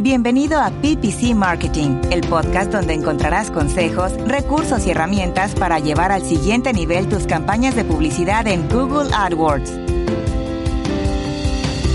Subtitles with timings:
[0.00, 6.22] Bienvenido a PPC Marketing, el podcast donde encontrarás consejos, recursos y herramientas para llevar al
[6.22, 9.72] siguiente nivel tus campañas de publicidad en Google AdWords.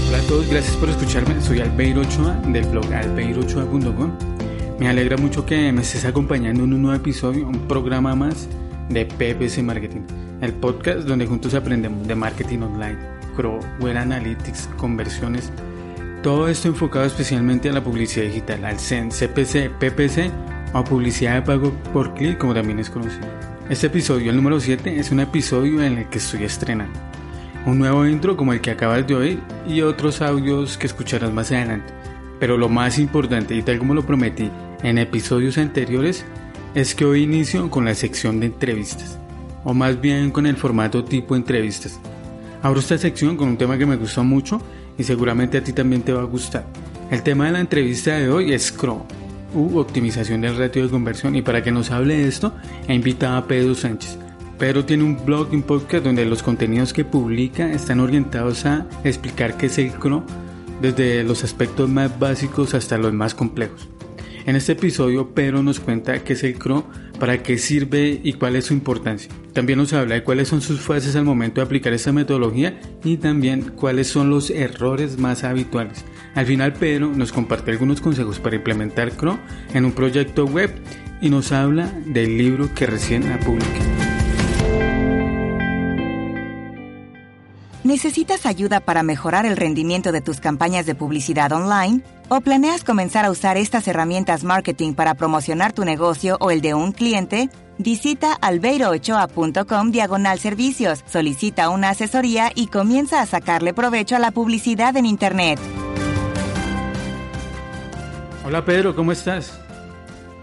[0.10, 1.40] Hola a todos, gracias por escucharme.
[1.42, 4.12] Soy Albeiro Ochoa del blog albeirochoa.com.
[4.80, 8.50] Me alegra mucho que me estés acompañando en un nuevo episodio, un programa más
[8.90, 10.02] de PPC Marketing,
[10.42, 12.98] el podcast donde juntos aprendemos de marketing online,
[13.38, 15.54] Crow, Web Analytics, conversiones
[16.24, 20.32] todo esto enfocado especialmente a la publicidad digital, al CEN, CPC, PPC
[20.74, 23.28] o publicidad de pago por clic, como también es conocido.
[23.70, 27.00] Este episodio, el número 7, es un episodio en el que estoy estrenando
[27.66, 31.52] un nuevo intro como el que acabas de oír y otros audios que escucharás más
[31.52, 31.94] adelante.
[32.40, 36.26] Pero lo más importante, y tal como lo prometí en episodios anteriores,
[36.76, 39.18] es que hoy inicio con la sección de entrevistas,
[39.64, 42.00] o más bien con el formato tipo entrevistas.
[42.62, 44.62] Abro esta sección con un tema que me gustó mucho
[44.98, 46.66] y seguramente a ti también te va a gustar.
[47.12, 49.04] El tema de la entrevista de hoy es Chrome
[49.54, 52.54] u optimización del ratio de conversión y para que nos hable de esto
[52.88, 54.18] he invitado a Pedro Sánchez.
[54.58, 58.88] Pedro tiene un blog y un podcast donde los contenidos que publica están orientados a
[59.04, 60.24] explicar qué es el CRO
[60.82, 63.90] desde los aspectos más básicos hasta los más complejos.
[64.46, 66.86] En este episodio Pedro nos cuenta qué es el CRO,
[67.24, 69.32] para qué sirve y cuál es su importancia.
[69.54, 73.16] También nos habla de cuáles son sus fases al momento de aplicar esta metodología y
[73.16, 76.04] también cuáles son los errores más habituales.
[76.36, 79.40] Al final Pedro nos comparte algunos consejos para implementar CRO
[79.74, 80.70] en un proyecto web
[81.22, 84.03] y nos habla del libro que recién ha publicado.
[87.84, 92.02] ¿Necesitas ayuda para mejorar el rendimiento de tus campañas de publicidad online?
[92.30, 96.74] ¿O planeas comenzar a usar estas herramientas marketing para promocionar tu negocio o el de
[96.76, 97.50] un cliente?
[97.78, 104.96] Visita albeiroochoa.com diagonal servicios, solicita una asesoría y comienza a sacarle provecho a la publicidad
[104.96, 105.60] en Internet.
[108.46, 109.60] Hola Pedro, ¿cómo estás?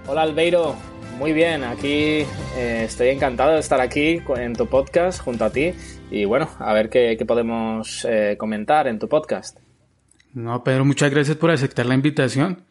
[0.06, 0.76] Hola Albeiro,
[1.20, 2.24] muy bien, aquí
[2.56, 5.74] eh, estoy encantado de estar aquí en tu podcast junto a ti
[6.10, 9.58] y bueno, a ver qué, podemos eh, comentar en tu podcast.
[10.32, 12.64] No, Pedro, muchas gracias por aceptar la invitación.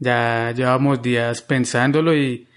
[0.00, 2.48] Ya llevamos días pensándolo y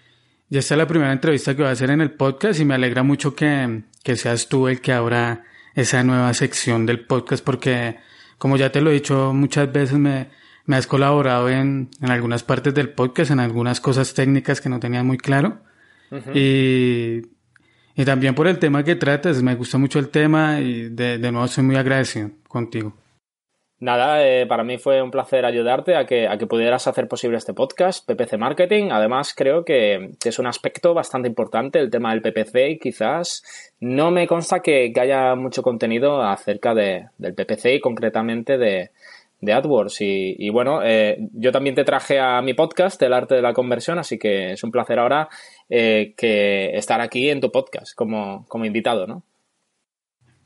[0.50, 3.04] ya está la primera entrevista que voy a hacer en el podcast y me alegra
[3.04, 3.84] mucho que,
[4.16, 5.44] seas tú el que abra
[5.76, 7.98] esa nueva sección del podcast porque,
[8.40, 10.30] como ya te lo he dicho muchas veces, me,
[10.76, 15.18] has colaborado en, algunas partes del podcast, en algunas cosas técnicas que no tenía muy
[15.18, 15.60] claro.
[16.34, 17.22] y,
[17.96, 21.32] y también por el tema que tratas, me gusta mucho el tema y de, de
[21.32, 22.94] nuevo soy muy agradecido contigo.
[23.80, 27.38] Nada, eh, para mí fue un placer ayudarte a que, a que pudieras hacer posible
[27.38, 28.90] este podcast, PPC Marketing.
[28.92, 33.44] Además, creo que, es un aspecto bastante importante el tema del PPC y quizás
[33.80, 38.90] no me consta que, haya mucho contenido acerca de, del PPC y concretamente de,
[39.42, 39.98] de AdWords.
[40.00, 44.00] Y, bueno, eh, yo también te traje a mi podcast, El Arte de la Conversión,
[44.00, 45.30] así que es un placer ahora
[45.70, 49.24] eh, que estar aquí en tu podcast como, como invitado, ¿no?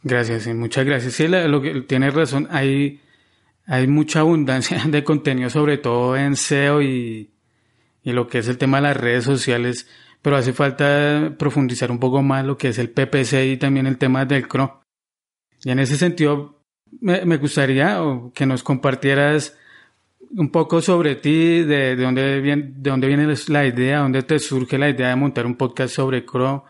[0.03, 1.13] Gracias, sí, muchas gracias.
[1.13, 3.00] Sí, lo que, tienes razón, hay
[3.68, 7.31] hay mucha abundancia de contenido, sobre todo en SEO y,
[8.03, 9.88] y, lo que es el tema de las redes sociales,
[10.22, 13.97] pero hace falta profundizar un poco más lo que es el PPC y también el
[13.97, 14.81] tema del CRO.
[15.63, 16.61] Y en ese sentido,
[17.00, 18.00] me, gustaría
[18.34, 19.57] que nos compartieras
[20.35, 24.40] un poco sobre ti, de, de, dónde viene, de dónde viene la idea, dónde te
[24.40, 26.66] surge la idea de montar un podcast sobre CRO,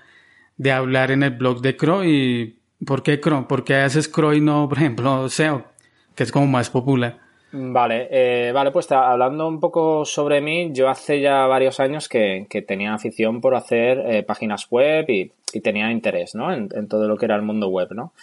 [0.57, 3.47] de hablar en el blog de CRO y ¿por qué CRO?
[3.47, 5.71] ¿Por qué haces CRO y no, por ejemplo, SEO?
[6.15, 7.17] que es como más popular.
[7.53, 12.47] Vale, eh, vale, pues hablando un poco sobre mí, yo hace ya varios años que,
[12.65, 16.53] tenía afición por hacer eh, páginas web y, tenía interés, ¿no?
[16.53, 18.13] En, todo lo que era el mundo web, ¿no?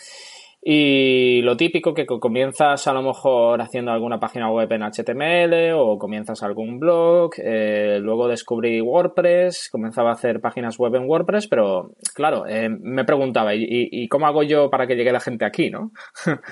[0.60, 5.98] Y lo típico que comienzas a lo mejor haciendo alguna página web en HTML o
[5.98, 11.92] comienzas algún blog, eh, luego descubrí WordPress, comenzaba a hacer páginas web en WordPress, pero
[12.14, 12.44] claro,
[12.80, 15.92] me preguntaba, ¿y, ¿y, cómo hago yo para que llegue la gente aquí, no?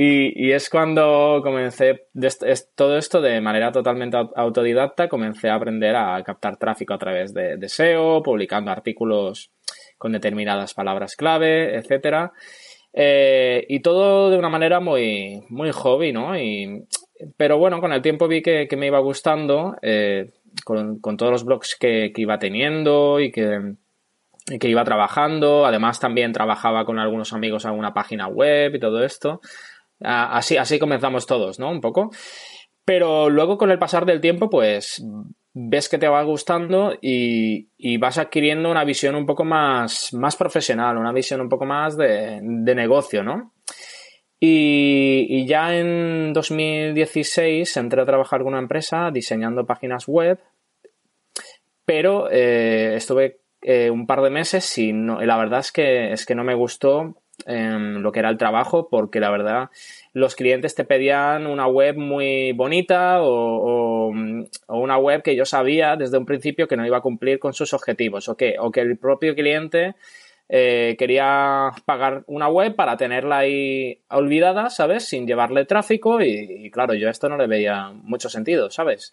[0.00, 2.06] Y, es cuando comencé
[2.76, 7.58] todo esto de manera totalmente autodidacta, comencé a aprender a captar tráfico a través de,
[7.68, 9.50] SEO, publicando artículos
[9.96, 12.32] con determinadas palabras clave, etcétera.
[12.92, 16.38] Eh, y todo de una manera muy, muy hobby, ¿no?
[16.38, 16.84] Y,
[17.36, 20.32] pero bueno, con el tiempo vi que, me iba gustando, eh,
[20.64, 23.74] con, todos los blogs que, iba teniendo y que,
[24.58, 25.66] que iba trabajando.
[25.66, 29.40] Además, también trabajaba con algunos amigos alguna página web y todo esto.
[30.00, 31.70] Así, así comenzamos todos, ¿no?
[31.70, 32.10] Un poco.
[32.84, 35.04] Pero luego con el pasar del tiempo, pues
[35.60, 40.96] ves que te va gustando y, vas adquiriendo una visión un poco más, más profesional,
[40.96, 43.52] una visión un poco más de, negocio, ¿no?
[44.38, 50.38] Y, ya en 2016 entré a trabajar con una empresa diseñando páginas web,
[51.84, 56.36] pero eh, estuve eh, un par de meses y, la verdad es que, es que
[56.36, 57.16] no me gustó
[57.46, 59.70] em, lo que era el trabajo porque la verdad
[60.12, 64.12] los clientes te pedían una web muy bonita o,
[64.68, 67.72] una web que yo sabía desde un principio que no iba a cumplir con sus
[67.72, 69.94] objetivos o que, o que el propio cliente
[70.50, 75.04] eh, quería pagar una web para tenerla ahí olvidada, ¿sabes?
[75.04, 79.12] Sin llevarle tráfico y, claro, yo esto no le veía mucho sentido, ¿sabes?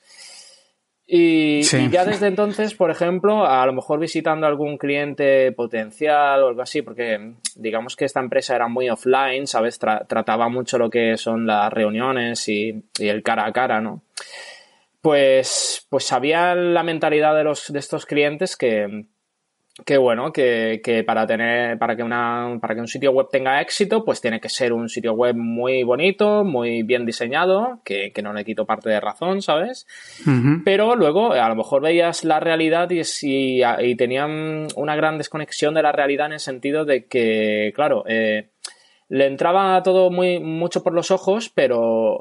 [1.07, 1.61] Y,
[1.91, 6.81] ya desde entonces, por ejemplo, a lo mejor visitando algún cliente potencial o algo así,
[6.81, 9.77] porque digamos que esta empresa era muy offline, ¿sabes?
[9.77, 14.01] trataba mucho lo que son las reuniones y, y, el cara a cara, ¿no?
[15.01, 19.05] Pues, pues sabía la mentalidad de, los, de estos clientes que,
[19.83, 23.59] que bueno, que, que, para tener, para que una, para que un sitio web tenga
[23.59, 28.21] éxito, pues tiene que ser un sitio web muy bonito, muy bien diseñado, que, que
[28.21, 29.85] no le quito parte de razón, ¿sabes?
[30.63, 35.73] Pero luego, a lo mejor veías la realidad y, y, y, tenían una gran desconexión
[35.73, 38.47] de la realidad en el sentido de que, claro, eh,
[39.09, 42.19] le entraba todo muy, mucho por los ojos, pero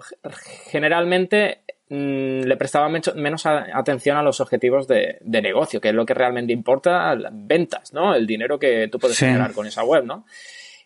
[0.70, 6.52] generalmente le prestaba menos atención a los objetivos de, negocio, que es lo que realmente
[6.52, 8.14] importa, las ventas, ¿no?
[8.14, 10.24] El dinero que tú puedes generar con esa web, ¿no?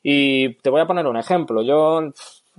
[0.02, 1.62] Y te voy a poner un ejemplo.
[1.62, 2.12] Yo,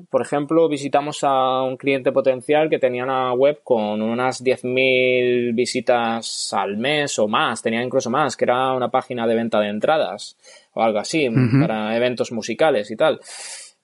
[0.09, 6.53] por ejemplo, visitamos a un cliente potencial que tenía una web con unas 10.000 visitas
[6.53, 10.37] al mes o más, tenía incluso más, que era una página de venta de entradas
[10.73, 11.27] o algo así,
[11.59, 13.19] para eventos musicales y tal.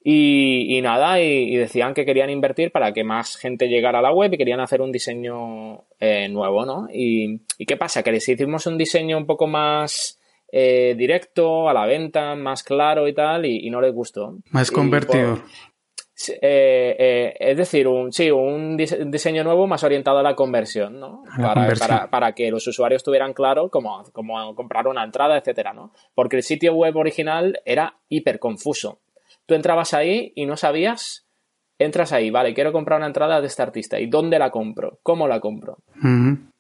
[0.08, 4.32] Y, nada, y, decían que querían invertir para que más gente llegara a la web
[4.32, 6.88] y querían hacer un diseño eh, nuevo, ¿no?
[6.94, 8.04] Y, qué pasa?
[8.04, 10.20] Que les hicimos un diseño un poco más
[10.52, 14.38] eh, directo, a la venta, más claro y tal, y, no les gustó.
[14.52, 15.42] Más convertido.
[16.40, 21.24] Eh, es decir, un, sí, un diseño nuevo más orientado a la conversión, ¿no?
[21.36, 25.94] Para, para, que los usuarios tuvieran claro cómo, cómo comprar una entrada, etcétera, ¿no?
[26.14, 29.00] Porque el sitio web original era hiper confuso
[29.46, 31.28] Tú entrabas ahí y no sabías,
[31.78, 34.00] entras ahí, vale, quiero comprar una entrada de este artista.
[34.00, 35.00] ¿Y dónde la compro?
[35.04, 35.78] ¿Cómo la compro?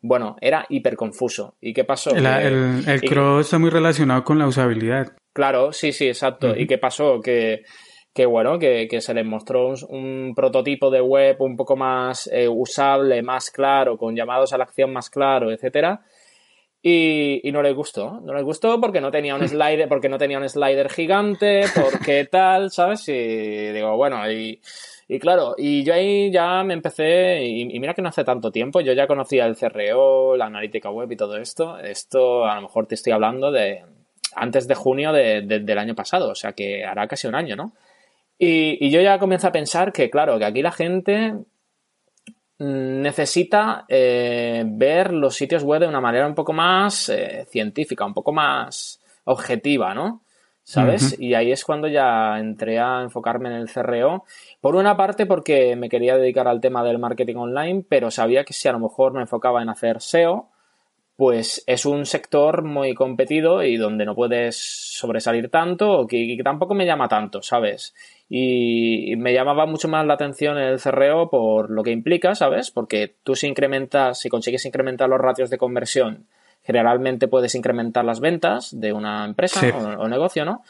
[0.01, 1.55] Bueno, era hiper confuso.
[1.61, 2.11] ¿Y qué pasó?
[2.11, 5.13] El, el, está muy relacionado con la usabilidad.
[5.33, 6.55] Claro, sí, sí, exacto.
[6.55, 7.19] ¿Y qué pasó?
[7.21, 7.63] Que,
[8.13, 13.21] que bueno, que, se les mostró un, prototipo de web un poco más eh, usable,
[13.23, 16.01] más claro, con llamados a la acción más claro, etcétera
[16.87, 18.19] y, no le gustó.
[18.21, 22.25] No le gustó porque no tenía un slider, porque no tenía un slider gigante, porque
[22.25, 23.09] tal, ¿sabes?
[23.09, 24.61] Y digo, bueno, y,
[25.07, 28.81] y claro, y yo ahí ya me empecé, y, mira que no hace tanto tiempo,
[28.81, 31.79] yo ya conocía el CRO, la analítica web y todo esto.
[31.79, 33.83] Esto a lo mejor te estoy hablando de
[34.35, 37.73] antes de junio de, del año pasado, o sea que hará casi un año, ¿no?
[38.37, 41.33] Y, y yo ya comienzo a pensar que, claro, que aquí la gente
[42.59, 48.13] necesita eh, ver los sitios web de una manera un poco más eh, científica, un
[48.13, 50.21] poco más objetiva, ¿no?
[50.67, 51.15] ¿Sabes?
[51.19, 54.25] Y ahí es cuando ya entré a enfocarme en el CRO.
[54.59, 58.53] Por una parte porque me quería dedicar al tema del marketing online, pero sabía que
[58.53, 60.49] si a lo mejor me enfocaba en hacer SEO,
[61.15, 66.73] pues es un sector muy competido y donde no puedes sobresalir tanto o que tampoco
[66.73, 67.93] me llama tanto, ¿sabes?
[68.27, 72.71] y me llamaba mucho más la atención el CRO por lo que implica, ¿sabes?
[72.71, 76.25] Porque tú si incrementas, si consigues incrementar los ratios de conversión,
[76.63, 79.61] generalmente puedes incrementar las ventas de una empresa
[79.99, 80.63] o, negocio, ¿no?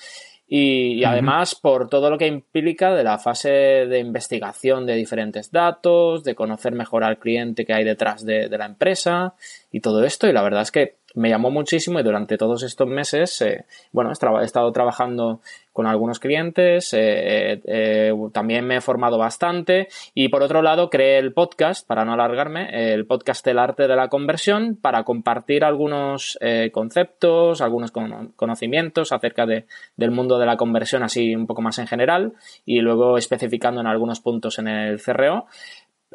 [0.48, 6.24] Y, además por todo lo que implica de la fase de investigación de diferentes datos,
[6.24, 9.34] de conocer mejor al cliente que hay detrás de, la empresa
[9.72, 10.28] y todo esto.
[10.28, 14.12] Y la verdad es que me llamó muchísimo y durante todos estos meses, eh, bueno,
[14.12, 15.41] he estado trabajando
[15.72, 21.17] con algunos clientes, eh, eh, también me he formado bastante y por otro lado creé
[21.17, 26.38] el podcast, para no alargarme, el podcast El arte de la conversión, para compartir algunos
[26.72, 31.88] conceptos, algunos conocimientos acerca de, del mundo de la conversión así un poco más en
[31.88, 32.34] general
[32.65, 35.48] y luego especificando en algunos puntos en el CRO.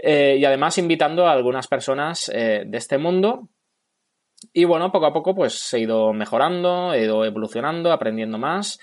[0.03, 3.49] y además invitando a algunas personas de este mundo
[4.53, 8.79] y bueno, poco a poco pues he ido mejorando, he ido evolucionando, aprendiendo más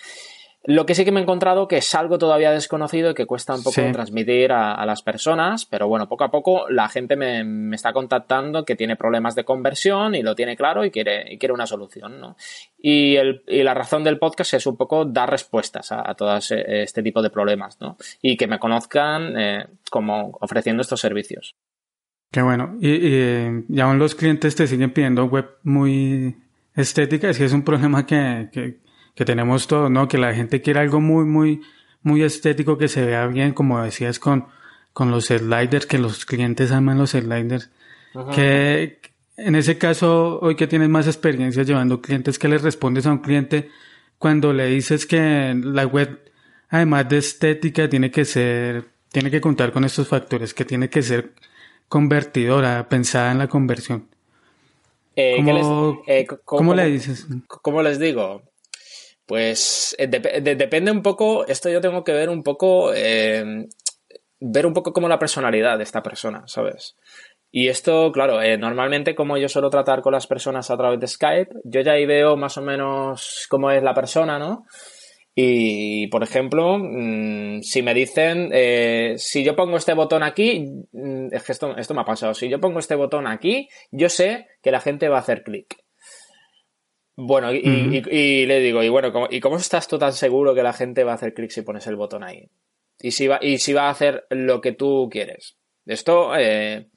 [0.68, 3.56] lo que sí que me he encontrado que es algo todavía desconocido y que cuesta
[3.56, 7.94] un poco transmitir a, las personas, pero bueno, poco a poco la gente me, está
[7.94, 11.68] contactando que tiene problemas de conversión y lo tiene claro y quiere, y quiere una
[11.68, 12.36] solución, ¿no?
[12.78, 16.36] Y, el, y la razón del podcast es un poco dar respuestas a, a todo
[16.36, 17.96] este tipo de problemas, ¿no?
[18.22, 21.56] Y que me conozcan eh, como ofreciendo estos servicios.
[22.32, 22.78] Qué bueno.
[22.82, 22.90] Y,
[23.70, 26.36] y, aún los clientes te siguen pidiendo web muy
[26.76, 28.80] estética, es que es un problema que, que
[29.18, 30.08] que tenemos todos, ¿no?
[30.08, 31.62] Que la gente quiere algo muy, muy,
[32.04, 34.46] muy estético, que se vea bien, como decías, con,
[34.94, 37.72] con los sliders, que los clientes aman los sliders.
[38.32, 39.00] Que
[39.36, 43.18] en ese caso, hoy que tienes más experiencia llevando clientes, que les respondes a un
[43.18, 43.72] cliente
[44.20, 46.20] cuando le dices que la web,
[46.70, 51.02] además de estética, tiene que ser, tiene que contar con estos factores, que tiene que
[51.02, 51.34] ser
[51.88, 54.08] convertidora, pensada en la conversión.
[55.16, 57.28] Eh, ¿Cómo, eh, ¿cómo, le dices?
[57.48, 58.44] ¿Cómo les digo?
[59.26, 64.94] Pues eh, depende un poco, esto yo tengo que ver un poco, ver un poco
[64.94, 66.96] como la personalidad de esta persona, ¿sabes?
[67.52, 71.56] Y esto, claro, normalmente como yo suelo tratar con las personas a través de Skype,
[71.64, 74.66] yo ya ahí veo más o menos cómo es la persona, ¿no?
[75.40, 78.50] Y, por ejemplo, mm, si me dicen,
[79.20, 82.50] si yo pongo este botón aquí, mm, es que esto, esto me ha pasado, si
[82.50, 85.78] yo pongo este botón aquí, yo sé que la gente va a hacer clic.
[87.16, 91.04] Bueno, y, le digo, y bueno, ¿y cómo estás tú tan seguro que la gente
[91.04, 92.50] va a hacer clic si pones el botón ahí?
[93.00, 95.56] Y si va, y si va a hacer lo que tú quieres.
[95.86, 96.88] Esto, eh,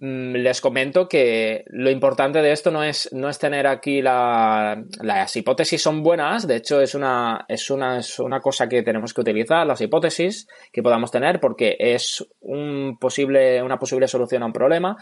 [0.00, 5.36] les comento que lo importante de esto no es, no es tener aquí la, las
[5.36, 9.20] hipótesis son buenas, de hecho es una, es una, es una cosa que tenemos que
[9.20, 14.54] utilizar, las hipótesis que podamos tener, porque es un posible, una posible solución a un
[14.54, 14.96] problema,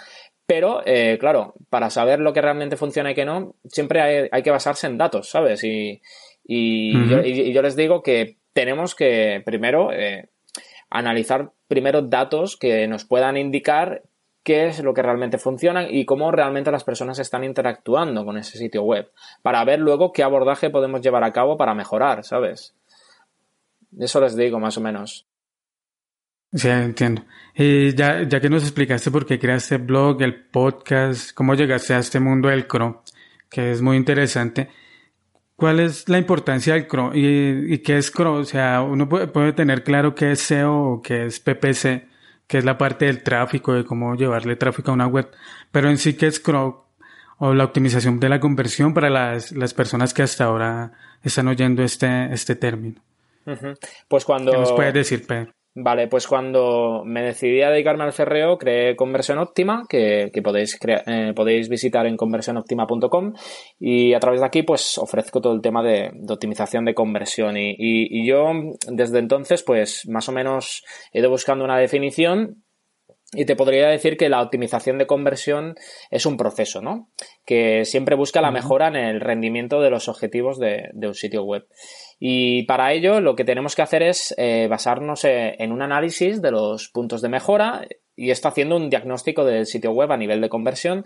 [0.46, 4.50] pero, eh, claro, para saber lo que realmente funciona y que no, siempre hay, que
[4.50, 5.62] basarse en datos, ¿sabes?
[5.62, 6.00] Y,
[6.44, 10.30] yo, les digo que tenemos que primero eh,
[10.90, 14.02] analizar primero datos que nos puedan indicar
[14.48, 18.56] qué es lo que realmente funciona y cómo realmente las personas están interactuando con ese
[18.56, 19.12] sitio web,
[19.42, 22.74] para ver luego qué abordaje podemos llevar a cabo para mejorar, ¿sabes?
[23.98, 25.26] Eso les digo más o menos.
[26.54, 27.26] Sí, entiendo.
[27.54, 31.92] Y ya, ya que nos explicaste por qué creaste el blog, el podcast, cómo llegaste
[31.92, 33.02] a este mundo del CRO,
[33.50, 34.70] que es muy interesante,
[35.56, 38.36] ¿cuál es la importancia del CRO y, qué es CRO?
[38.36, 42.08] O sea, uno puede, tener claro qué es SEO o qué es PPC,
[42.48, 45.30] que es la parte del tráfico, de cómo llevarle tráfico a una web,
[45.70, 46.86] pero en sí qué es CRO
[47.36, 51.84] o la optimización de la conversión para las, las personas que hasta ahora están oyendo
[51.84, 53.00] este, este término.
[54.08, 54.50] Pues cuando...
[54.50, 55.52] ¿Qué nos puedes decir, Pedro?
[55.80, 61.32] Vale, pues cuando me decidí a dedicarme al cerreo, creé Conversión Óptima, que, podéis, eh,
[61.36, 63.32] podéis visitar en conversionoptima.com
[63.78, 68.26] y a través de aquí pues ofrezco todo el tema de, optimización de conversión y,
[68.26, 68.50] yo
[68.88, 70.82] desde entonces pues más o menos
[71.12, 72.64] he ido buscando una definición
[73.32, 75.76] y te podría decir que la optimización de conversión
[76.10, 77.10] es un proceso, ¿no?
[77.46, 81.66] Que siempre busca la mejora en el rendimiento de los objetivos de un sitio web.
[82.18, 86.42] Y para ello lo que tenemos que hacer es eh, basarnos eh, en un análisis
[86.42, 90.40] de los puntos de mejora y esto haciendo un diagnóstico del sitio web a nivel
[90.40, 91.04] de conversión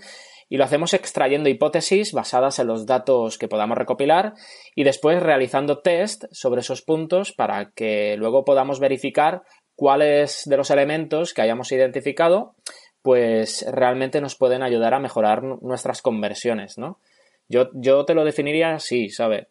[0.48, 4.32] y lo hacemos extrayendo hipótesis basadas en los datos que podamos recopilar
[4.74, 9.42] y después realizando test sobre esos puntos para que luego podamos verificar
[9.74, 12.54] cuáles de los elementos que hayamos identificado
[13.02, 17.00] pues realmente nos pueden ayudar a mejorar nuestras conversiones, ¿no?
[17.48, 19.48] Yo, yo te lo definiría así, ¿sabes?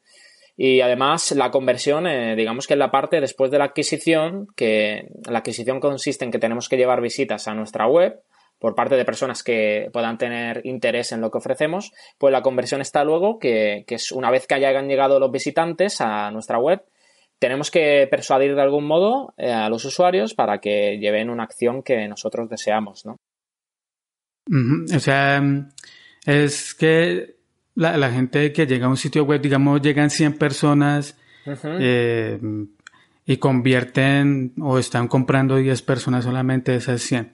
[0.64, 5.08] Y además la conversión, eh, digamos que es la parte después de la adquisición, que
[5.28, 8.22] la adquisición consiste en que tenemos que llevar visitas a nuestra web
[8.60, 12.80] por parte de personas que puedan tener interés en lo que ofrecemos, pues la conversión
[12.80, 16.84] está luego, que, es una vez que hayan llegado los visitantes a nuestra web,
[17.40, 21.82] tenemos que persuadir de algún modo eh, a los usuarios para que lleven una acción
[21.82, 23.16] que nosotros deseamos, ¿no?
[24.96, 25.42] O sea,
[26.28, 27.41] es que
[27.76, 31.18] la, gente que llega a un sitio web, digamos, llegan 100 personas
[31.80, 32.40] eh,
[33.26, 37.34] y convierten o están comprando 10 personas solamente de esas 100.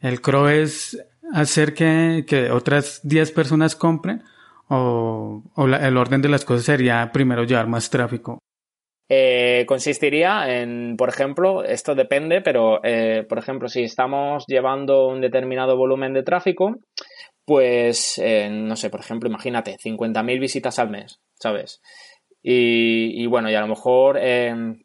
[0.00, 0.98] El CRO es
[1.32, 4.22] hacer que, otras 10 personas compren
[4.68, 8.38] o, el orden de las cosas sería primero llevar más tráfico.
[9.14, 15.20] Eh, consistiría en, por ejemplo, esto depende, pero eh, por ejemplo, si estamos llevando un
[15.20, 16.76] determinado volumen de tráfico,
[17.44, 21.82] pues, eh, no sé, por ejemplo, imagínate, 50.000 visitas al mes, ¿sabes?
[22.42, 24.82] Y, bueno, y a lo mejor em,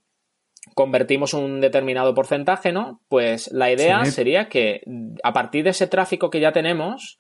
[0.76, 3.02] convertimos un determinado porcentaje, ¿no?
[3.10, 4.82] Pues la idea sería que
[5.24, 7.20] a partir de ese tráfico que ya tenemos,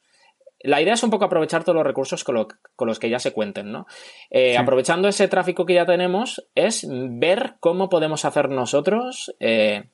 [0.59, 2.47] la idea es un poco aprovechar todos los recursos con,
[2.79, 3.87] los que ya se cuenten, ¿no?
[4.29, 9.89] Eh, aprovechando ese tráfico que ya tenemos, es ver cómo podemos hacer nosotros eh,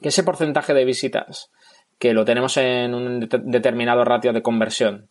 [0.00, 1.50] que ese porcentaje de visitas
[2.00, 5.10] que lo tenemos en un determinado ratio de conversión,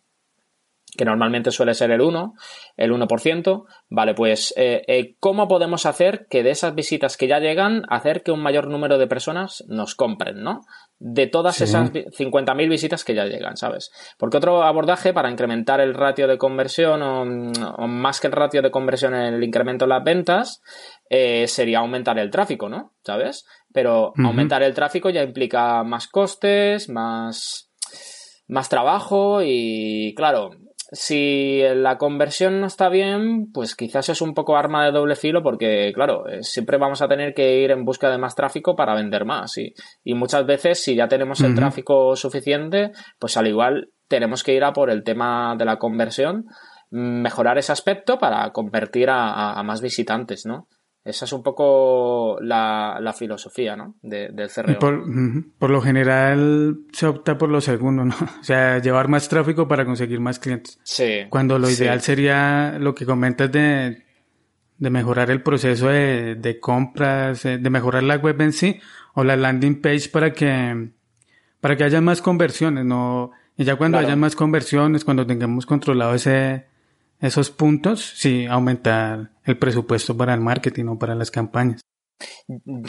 [0.96, 2.34] que normalmente suele ser el 1,
[2.76, 7.38] el 1%, vale, pues eh, eh, ¿cómo podemos hacer que de esas visitas que ya
[7.38, 10.62] llegan, hacer que un mayor número de personas nos compren, ¿no?
[10.98, 13.92] De todas esas 50.000 visitas que ya llegan, ¿sabes?
[14.18, 18.72] Porque otro abordaje para incrementar el ratio de conversión o, más que el ratio de
[18.72, 20.60] conversión en el incremento de las ventas
[21.08, 22.92] eh, sería aumentar el tráfico, ¿no?
[23.04, 23.46] ¿Sabes?
[23.72, 27.70] Pero aumentar el tráfico ya implica más costes, más,
[28.48, 30.50] más trabajo y claro,
[30.92, 35.42] si la conversión no está bien, pues quizás es un poco arma de doble filo
[35.42, 38.94] porque, claro, eh, siempre vamos a tener que ir en busca de más tráfico para
[38.94, 39.56] vender más.
[39.58, 39.72] Y,
[40.02, 44.64] y muchas veces, si ya tenemos el tráfico suficiente, pues al igual tenemos que ir
[44.64, 46.46] a por el tema de la conversión,
[46.90, 50.66] mejorar ese aspecto para convertir a más visitantes, ¿no?
[51.02, 53.94] Esa es un poco la, filosofía ¿no?
[54.02, 54.78] del CRO.
[55.58, 58.14] Por, lo general se opta por lo segundo, ¿no?
[58.40, 60.78] O sea, llevar más tráfico para conseguir más clientes.
[60.82, 61.22] Sí.
[61.30, 64.04] Cuando lo ideal sería lo que comentas de,
[64.80, 68.80] de mejorar el proceso de, compras, eh, de mejorar la web en sí
[69.14, 70.90] o la landing page para que,
[71.60, 73.30] para que haya más conversiones, ¿no?
[73.56, 76.66] Y ya cuando haya más conversiones, cuando tengamos controlado ese,
[77.20, 81.80] esos puntos, sí, aumentar el presupuesto para el marketing o para las campañas.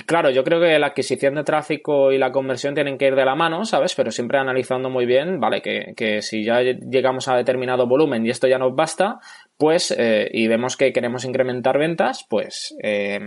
[0.06, 3.24] Claro, yo creo que la adquisición de tráfico y la conversión tienen que ir de
[3.24, 3.96] la mano, ¿sabes?
[3.96, 5.62] Pero siempre analizando muy bien, ¿vale?
[5.62, 9.20] Que, si ya llegamos a determinado volumen y esto ya nos basta,
[9.58, 13.20] pues, eh, y vemos que queremos incrementar ventas, pues eh,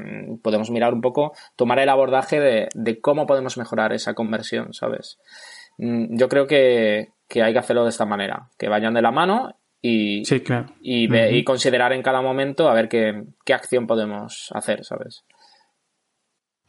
[0.42, 5.18] podemos mirar un poco, tomar el abordaje de, de, cómo podemos mejorar esa conversión, ¿sabes?
[5.78, 9.10] Mm, yo creo que, que hay que hacerlo de esta manera, que vayan de la
[9.10, 10.22] mano y,
[10.80, 15.24] y, considerar en cada momento a ver qué, acción podemos hacer, ¿sabes?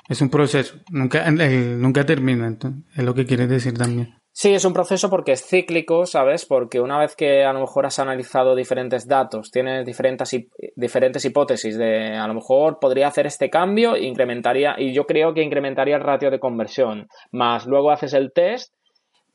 [0.09, 2.57] Es un proceso, nunca, nunca termina,
[2.95, 4.15] es lo que quieres decir también.
[4.33, 6.45] Sí, es un proceso porque es cíclico, ¿sabes?
[6.45, 10.35] Porque una vez que a lo mejor has analizado diferentes datos, tienes diferentes,
[10.75, 15.41] diferentes hipótesis de a lo mejor podría hacer este cambio, incrementaría, y yo creo que
[15.41, 18.74] incrementaría el ratio de conversión, más luego haces el test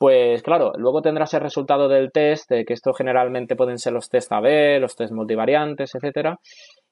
[0.00, 4.32] pues claro, luego tendrás el resultado del test, que esto generalmente pueden ser los test
[4.32, 6.40] AB, los test multivariantes, etcétera.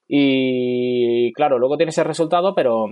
[0.07, 2.85] Y claro, luego tienes el resultado, pero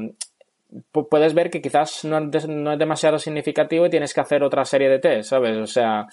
[0.92, 2.48] puedes ver que quizás no es,
[2.80, 5.56] demasiado significativo y tienes que hacer otra serie de test, ¿sabes?
[5.56, 6.08] O sea,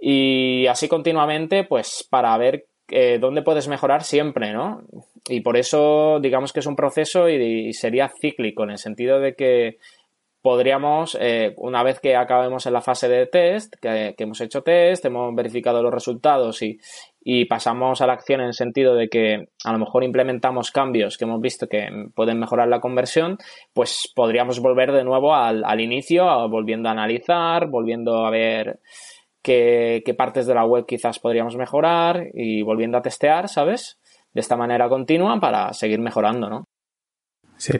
[0.00, 4.80] y así continuamente, pues para ver eh, dónde puedes mejorar siempre, ¿no?
[5.28, 9.34] Y por eso digamos que es un proceso y sería cíclico, en el sentido de
[9.34, 9.76] que
[10.46, 15.04] podríamos, eh, una vez que acabemos en la fase de test, que, hemos hecho test,
[15.04, 16.78] hemos verificado los resultados y,
[17.46, 21.24] pasamos a la acción en el sentido de que a lo mejor implementamos cambios que
[21.24, 23.38] hemos visto que pueden mejorar la conversión,
[23.72, 28.78] pues podríamos volver de nuevo al, inicio, volviendo a analizar, volviendo a ver
[29.42, 33.98] qué, qué partes de la web quizás podríamos mejorar y volviendo a testear, ¿sabes?
[34.32, 36.68] De esta manera continua para seguir mejorando, ¿no?
[37.56, 37.72] Sí.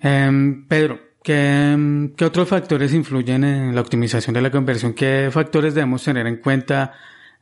[0.00, 4.92] Em, Pedro, ¿Qué, otros factores influyen en la optimización de la conversión?
[4.92, 6.92] ¿Qué factores debemos tener en cuenta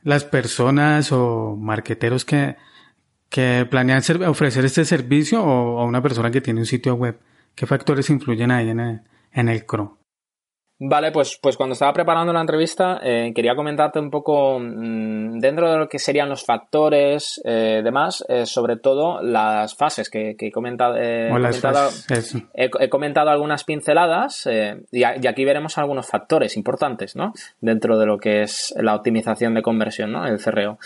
[0.03, 2.55] las personas o marqueteros que,
[3.27, 7.19] que planean ofrecer este servicio o, a una persona que tiene un sitio web?
[7.55, 9.01] ¿Qué factores influyen ahí en el,
[9.33, 9.97] en el CRO?
[10.85, 15.71] Vale, pues, pues cuando estaba preparando la entrevista eh, quería comentarte un poco mm, dentro
[15.71, 20.51] de lo que serían los factores, eh, demás, eh, sobre todo las fases que, he
[20.51, 20.97] comentado.
[22.53, 24.45] he, comentado algunas pinceladas
[24.91, 27.31] y, aquí veremos algunos factores importantes, ¿no?
[27.61, 30.27] Dentro de lo que es la optimización de conversión, ¿no?
[30.27, 30.79] El CRO.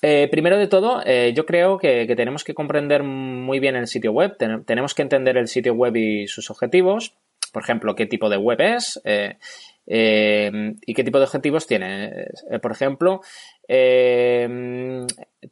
[0.00, 4.36] primero de todo, yo creo que, que, tenemos que comprender muy bien el sitio web,
[4.66, 7.14] tenemos que entender el sitio web y sus objetivos,
[7.50, 9.36] por ejemplo, qué tipo de web es eh,
[9.86, 12.26] eh, y qué tipo de objetivos tiene.
[12.50, 13.20] Eh, por ejemplo,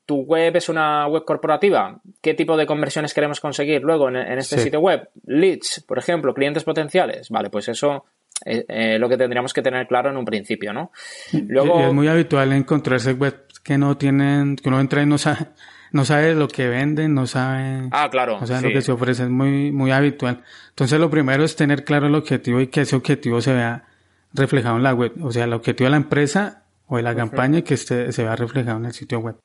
[0.07, 2.01] tu web es una web corporativa.
[2.21, 5.09] ¿Qué tipo de conversiones queremos conseguir luego en, este sitio web?
[5.27, 7.31] Leads, por ejemplo, clientes potenciales.
[7.31, 8.05] Vale, pues eso
[8.45, 10.93] es lo que tendríamos que tener claro en un principio, ¿no?
[11.33, 15.49] Luego, es muy habitual encontrarse webs que no tienen, que uno entra y no sabe
[15.92, 19.24] no sabe lo que venden, no sabe, ah, claro, o sea, lo que se ofrece
[19.24, 20.42] es muy, muy habitual.
[20.70, 23.85] Entonces lo primero es tener claro el objetivo y que ese objetivo se vea
[24.33, 27.59] reflejado en la web, o sea, el objetivo de la empresa o de la campaña
[27.59, 29.37] y que este, se vea reflejado en el sitio web.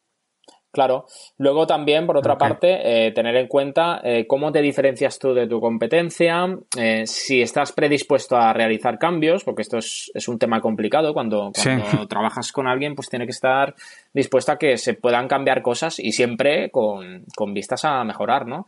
[0.73, 1.05] Claro.
[1.38, 5.45] Luego también, por otra parte, eh, tener en cuenta eh, cómo te diferencias tú de
[5.45, 11.13] tu competencia, eh, si estás predispuesto a realizar cambios, porque esto es, un tema complicado.
[11.13, 13.75] Cuando, cuando trabajas con alguien, pues tiene que estar
[14.13, 18.65] dispuesto a que se puedan cambiar cosas y siempre con, con vistas a mejorar, ¿no?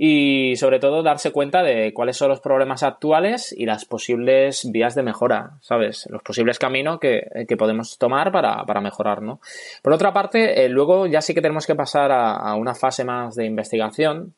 [0.00, 4.94] Y sobre todo darse cuenta de cuáles son los problemas actuales y las posibles vías
[4.94, 6.06] de mejora, ¿sabes?
[6.08, 7.26] Los posibles caminos que,
[7.58, 9.40] podemos tomar para, mejorar, ¿no?
[9.82, 13.34] Por otra parte, eh, luego ya sí que tenemos que pasar a, una fase más
[13.34, 14.34] de investigación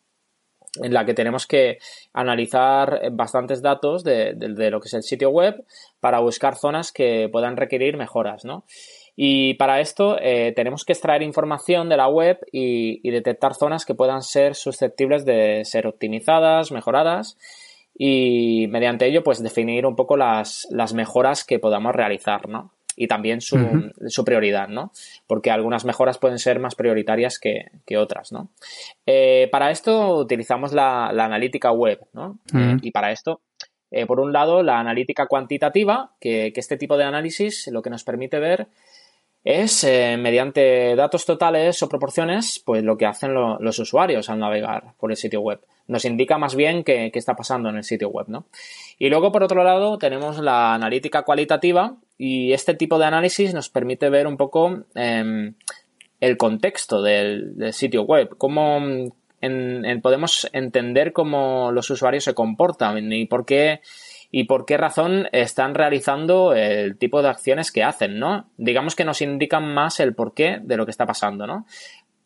[0.82, 1.78] en la que tenemos que
[2.14, 5.62] analizar bastantes datos de, de, lo que es el sitio web
[5.98, 8.64] para buscar zonas que puedan requerir mejoras, ¿no?
[9.16, 13.94] Y para esto eh, tenemos que extraer información de la web y, detectar zonas que
[13.94, 17.36] puedan ser susceptibles de ser optimizadas, mejoradas
[17.96, 22.70] y mediante ello pues definir un poco las, mejoras que podamos realizar, ¿no?
[22.96, 23.56] Y también su,
[24.24, 24.92] prioridad, ¿no?
[25.26, 28.48] Porque algunas mejoras pueden ser más prioritarias que, otras, ¿no?
[29.06, 32.38] Eh, para esto utilizamos la, analítica web, ¿no?
[32.54, 33.40] Eh, y para esto
[34.06, 38.04] por un lado, la analítica cuantitativa, que, que, este tipo de análisis lo que nos
[38.04, 38.68] permite ver
[39.50, 44.94] es eh, mediante datos totales o proporciones, pues lo que hacen los usuarios al navegar
[44.98, 45.60] por el sitio web.
[45.88, 48.46] Nos indica más bien qué, está pasando en el sitio web, ¿no?
[48.98, 53.68] Y luego, por otro lado, tenemos la analítica cualitativa y este tipo de análisis nos
[53.68, 55.54] permite ver un poco em,
[56.20, 58.80] el contexto del, sitio web, cómo
[60.02, 63.80] podemos entender cómo los usuarios se comportan y por qué
[64.30, 68.48] y por qué razón están realizando el tipo de acciones que hacen, ¿no?
[68.56, 71.66] Digamos que nos indican más el porqué de lo que está pasando, ¿no?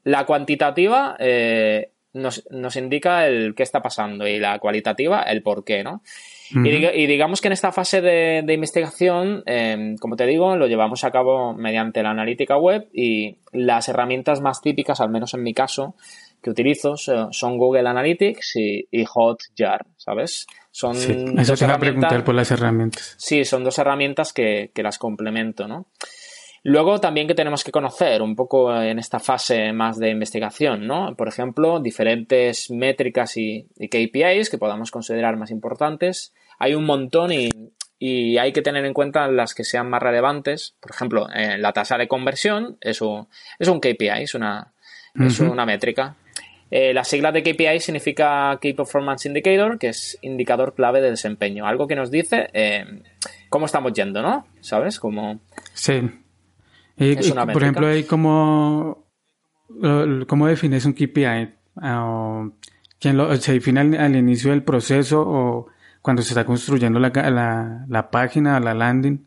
[0.04, 5.82] La cuantitativa eh, nos, indica el qué está pasando y la cualitativa el por qué,
[5.82, 6.02] ¿no?
[6.50, 11.10] y, digamos que en esta fase de, investigación, em, como te digo, lo llevamos a
[11.10, 15.96] cabo mediante la analítica web y las herramientas más típicas, al menos en mi caso,
[16.44, 20.46] que utilizo son Google Analytics y, y Hotjar, ¿sabes?
[20.70, 20.96] Son
[21.38, 23.14] eso te a preguntar por las herramientas.
[23.16, 25.86] Sí, son dos herramientas que, las complemento, ¿no?
[26.64, 31.14] Luego también que tenemos que conocer un poco en esta fase más de investigación, ¿no?
[31.16, 36.34] Por ejemplo, diferentes métricas y, KPIs que podamos considerar más importantes.
[36.58, 37.50] Hay un montón y,
[38.36, 40.74] hay que tener en cuenta las que sean más relevantes.
[40.80, 43.28] Por ejemplo, eh, la tasa de conversión es un,
[43.60, 44.74] es un KPI, es una,
[45.14, 46.16] es una métrica.
[46.70, 51.66] Eh, la sigla de KPI significa Key Performance Indicator, que es indicador clave de desempeño.
[51.66, 53.02] Algo que nos dice eh,
[53.48, 54.46] cómo estamos yendo, ¿no?
[54.60, 54.98] ¿Sabes?
[54.98, 55.40] Como...
[55.72, 56.00] Sí.
[56.96, 59.06] por ejemplo, ¿cómo,
[60.26, 61.54] ¿cómo defines un KPI?
[63.00, 65.66] ¿quién lo, ¿Se define al, inicio del proceso o
[66.00, 69.26] cuando se está construyendo la, la, la página, la landing?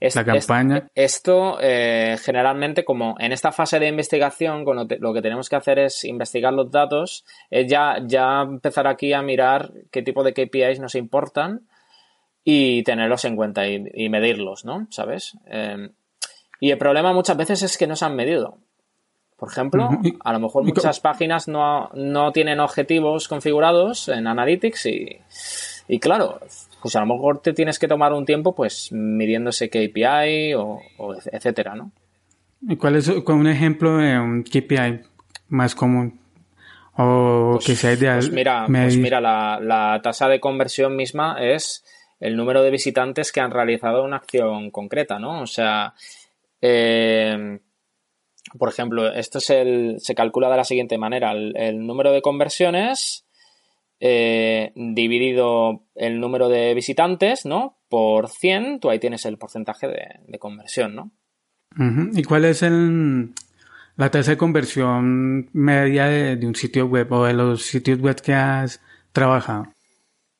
[0.00, 0.88] La campaña.
[0.94, 6.04] esto eh, generalmente como en esta fase de investigación lo, que tenemos que hacer es
[6.04, 10.94] investigar los datos, es ya, ya empezar aquí a mirar qué tipo de KPIs nos
[10.94, 11.66] importan
[12.44, 14.86] y tenerlos en cuenta y, medirlos, ¿no?
[14.90, 15.36] ¿Sabes?
[15.46, 15.90] Em,
[16.60, 18.58] y el problema muchas veces es que no se han medido.
[19.36, 25.20] Por ejemplo, a lo mejor muchas páginas no, no tienen objetivos configurados en Analytics y,
[25.88, 26.40] y claro,
[26.86, 30.78] pues a lo mejor te tienes que tomar un tiempo pues midiendo ese KPI o,
[31.32, 31.90] etcétera, ¿no?
[32.62, 35.00] ¿Y cuál es un ejemplo de un KPI
[35.48, 36.20] más común?
[36.96, 38.18] O pues, que sea ideal.
[38.18, 41.84] Pues mira, pues mira la, tasa de conversión misma es
[42.20, 45.42] el número de visitantes que han realizado una acción concreta, ¿no?
[45.42, 45.92] O sea,
[46.60, 47.58] eh,
[48.56, 53.25] por ejemplo, esto es el, se calcula de la siguiente manera: el número de conversiones
[54.00, 57.78] eh, dividido el número de visitantes, ¿no?
[57.88, 61.10] Por 100, tú ahí tienes el porcentaje de, conversión, ¿no?
[62.12, 63.30] ¿Y cuál es el,
[63.96, 68.34] la tasa de conversión media de, un sitio web o de los sitios web que
[68.34, 68.80] has
[69.12, 69.66] trabajado?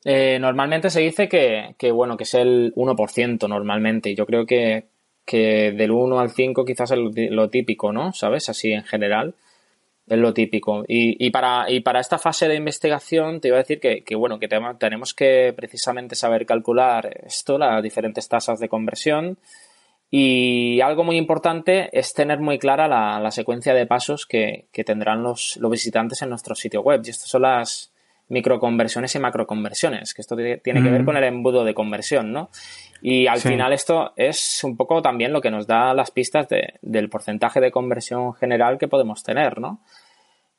[0.05, 4.15] Eh, normalmente se dice que, bueno, que es el 1% normalmente.
[4.15, 4.89] Yo creo que,
[5.25, 6.99] que del 1 al 5 quizás es
[7.31, 8.13] lo típico, ¿no?
[8.13, 8.49] ¿Sabes?
[8.49, 9.35] Así en general.
[10.09, 10.85] Es lo típico.
[10.87, 14.15] Y, y, para, y para esta fase de investigación te iba a decir que, que
[14.15, 19.39] bueno, que tenemos que precisamente saber calcular esto, las diferentes tasas de conversión.
[20.09, 24.85] Y algo muy importante es tener muy clara la, la secuencia de pasos que, que
[24.85, 27.03] tendrán los, los, visitantes en nuestro sitio web.
[27.05, 27.93] Y estas son las
[28.29, 32.51] microconversiones y macroconversiones, que esto tiene que ver con el embudo de conversión, ¿no?
[33.03, 36.75] Y al final esto es un poco también lo que nos da las pistas de,
[36.83, 39.81] del porcentaje de conversión general que podemos tener, ¿no?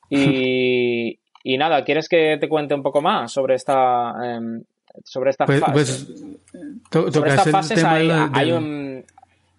[0.09, 4.63] Y, y nada, ¿quieres que te cuente un poco más sobre esta, em,
[5.03, 5.73] sobre esta pues, fase?
[5.73, 9.05] Pues, sobre esta fase hay, un...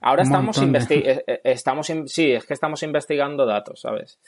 [0.00, 4.18] Ahora estamos, eh, eh, estamos sí, es que estamos investigando datos, ¿sabes?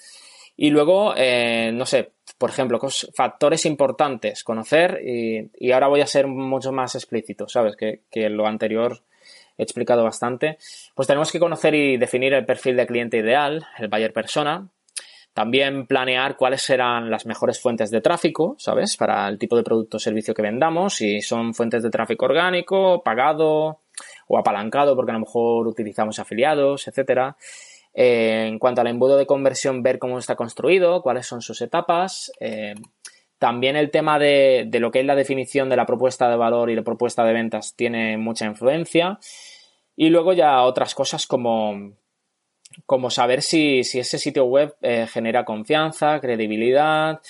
[0.57, 2.81] Y luego, eh, no sé, por ejemplo,
[3.15, 7.77] factores importantes, conocer, y, ahora voy a ser mucho más explícito, ¿sabes?
[7.77, 9.03] Que, que lo anterior
[9.59, 10.57] he explicado bastante.
[10.95, 14.67] Pues tenemos que conocer y definir el perfil de cliente ideal, el buyer persona.
[15.35, 18.97] También planear cuáles serán las mejores fuentes de tráfico, ¿sabes?
[18.97, 23.03] Para el tipo de producto o servicio que vendamos, si son fuentes de tráfico orgánico,
[23.03, 23.81] pagado
[24.29, 27.37] o apalancado, porque a lo mejor utilizamos afiliados, etcétera.
[27.93, 32.33] Eh, en cuanto al embudo de conversión, ver cómo está construido, cuáles son sus etapas.
[32.41, 32.75] Eh,
[33.39, 36.77] también el tema de, lo que es la definición de la propuesta de valor y
[36.77, 39.19] la propuesta de ventas tiene mucha influencia.
[39.97, 41.95] Y luego ya otras cosas como,
[42.87, 47.21] como saber si, ese sitio web eh, genera confianza, credibilidad,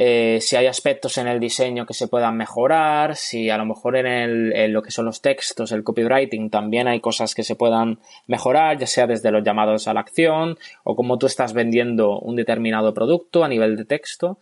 [0.00, 3.96] eh, si hay aspectos en el diseño que se puedan mejorar, si a lo mejor
[3.96, 7.98] en, el, lo que son los textos, el copywriting, también hay cosas que se puedan
[8.28, 12.36] mejorar, ya sea desde los llamados a la acción o cómo tú estás vendiendo un
[12.36, 14.38] determinado producto a nivel de texto.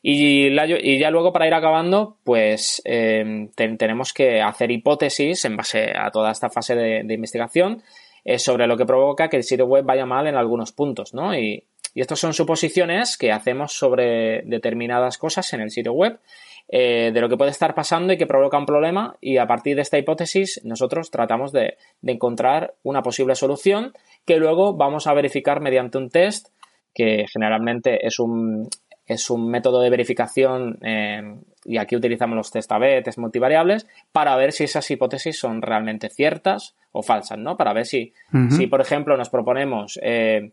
[0.00, 0.54] Y,
[0.98, 6.32] ya luego para ir acabando, pues em, tenemos que hacer hipótesis en base a toda
[6.32, 7.82] esta fase de, investigación
[8.24, 11.38] eh, sobre lo que provoca que el sitio web vaya mal en algunos puntos, ¿no?
[11.38, 11.62] Y,
[11.94, 16.18] y estas son suposiciones que hacemos sobre determinadas cosas en el sitio web,
[16.68, 19.16] eh, de lo que puede estar pasando y que provoca un problema.
[19.20, 23.92] Y a partir de esta hipótesis, nosotros tratamos de, encontrar una posible solución
[24.24, 26.48] que luego vamos a verificar mediante un test,
[26.94, 28.68] que generalmente es un,
[29.06, 34.34] es un método de verificación eh, y aquí utilizamos los test A-B, test multivariables, para
[34.36, 37.56] ver si esas hipótesis son realmente ciertas o falsas, ¿no?
[37.56, 38.12] Para ver si,
[38.50, 40.52] si por ejemplo, nos proponemos eh,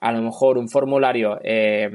[0.00, 1.90] a lo mejor un formulario, eh,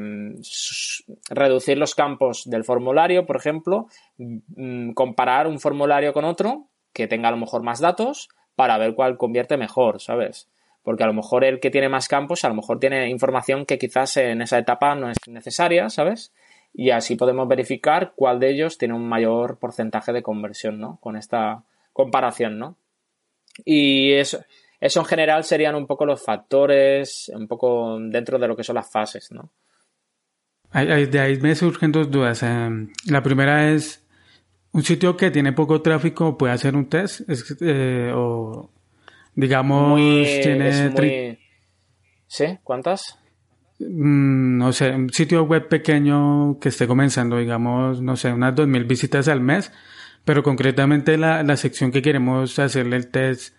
[1.29, 3.87] reducir los campos del formulario, por ejemplo,
[4.17, 8.93] mm, comparar un formulario con otro que tenga a lo mejor más datos para ver
[8.93, 10.49] cuál convierte mejor, ¿sabes?
[10.83, 13.77] Porque a lo mejor el que tiene más campos, a lo mejor tiene información que
[13.77, 16.33] quizás en esa etapa no es necesaria, ¿sabes?
[16.73, 20.97] Y así podemos verificar cuál de ellos tiene un mayor porcentaje de conversión, ¿no?
[20.99, 21.63] Con esta
[21.93, 22.75] comparación, ¿no?
[23.63, 24.43] Y eso,
[24.83, 28.75] eso en general serían un poco los factores, un poco dentro de lo que son
[28.75, 29.49] las fases, ¿no?
[30.73, 32.43] De ahí me surgen dos dudas.
[32.43, 32.69] Eh,
[33.05, 34.05] la primera es,
[34.73, 37.21] ¿un sitio que tiene poco tráfico puede hacer un test?
[37.61, 38.71] Eh, o,
[39.33, 40.01] digamos,
[40.41, 41.39] tiene...
[42.27, 42.45] ¿Sí?
[42.61, 43.17] ¿Cuántas?
[43.79, 48.85] Mm, no sé, un sitio web pequeño que esté comenzando, digamos, no sé, unas 2.000
[48.85, 49.71] visitas al mes,
[50.25, 53.55] pero concretamente la, la sección que queremos hacerle el test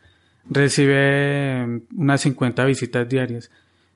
[0.48, 3.50] recibe unas 50 visitas diarias.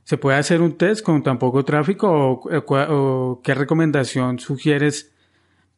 [0.05, 5.13] ¿Se puede hacer un test con tan poco tráfico o, qué recomendación sugieres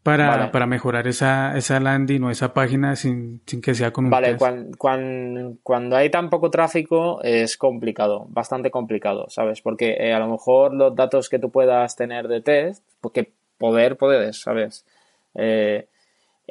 [0.02, 4.10] para, para mejorar esa, esa landing o esa página sin, sin que sea con un
[4.10, 4.36] vale,
[4.78, 9.60] Cuando, cuando, hay tan poco tráfico es complicado, bastante complicado, ¿sabes?
[9.60, 13.96] Porque eh, a lo mejor los datos que tú puedas tener de test, porque poder
[13.96, 14.86] puedes, ¿sabes?
[15.34, 15.88] Eh,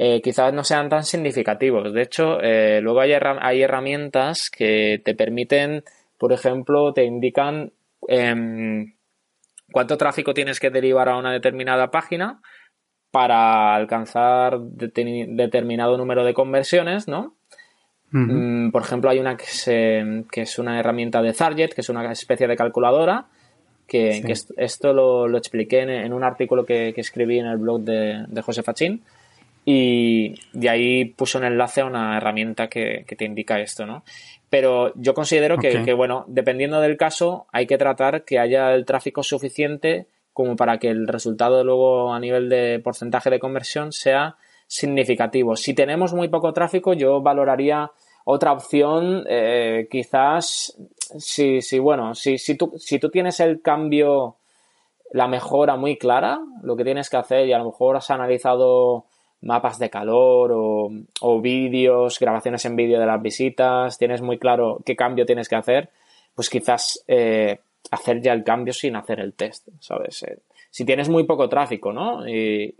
[0.01, 1.91] eh, quizás no sean tan significativos.
[1.91, 5.83] De hecho, eh, luego hay, hay, herramientas que te permiten,
[6.17, 7.73] por ejemplo, te indican
[8.07, 8.93] em,
[9.73, 12.39] cuánto tráfico tienes que derivar a una determinada página
[13.11, 17.35] para alcanzar determinado número de conversiones, ¿no?
[18.11, 22.47] Mm, por ejemplo, hay una que, es una herramienta de Target, que es una especie
[22.47, 23.27] de calculadora,
[23.85, 24.23] que,
[24.55, 29.03] esto lo, expliqué en, un artículo que, escribí en el blog de, de José Fachín
[29.71, 34.03] y de ahí puso un enlace a una herramienta que, te indica esto, ¿no?
[34.49, 39.21] Pero yo considero que, bueno, dependiendo del caso, hay que tratar que haya el tráfico
[39.21, 45.55] suficiente como para que el resultado luego a nivel de porcentaje de conversión sea significativo.
[45.55, 47.91] Si tenemos muy poco tráfico, yo valoraría
[48.25, 50.75] otra opción, eh, quizás,
[51.19, 54.37] si, si bueno, si, si, tú, si tú tienes el cambio,
[55.11, 59.05] la mejora muy clara, lo que tienes que hacer y a lo mejor has analizado
[59.41, 64.95] mapas de calor o, vídeos, grabaciones en vídeo de las visitas, tienes muy claro qué
[64.95, 65.89] cambio tienes que hacer,
[66.35, 67.59] pues quizás eh,
[67.91, 70.23] hacer ya el cambio sin hacer el test, ¿sabes?
[70.23, 72.27] Eh, si tienes muy poco tráfico, ¿no?
[72.27, 72.75] Y,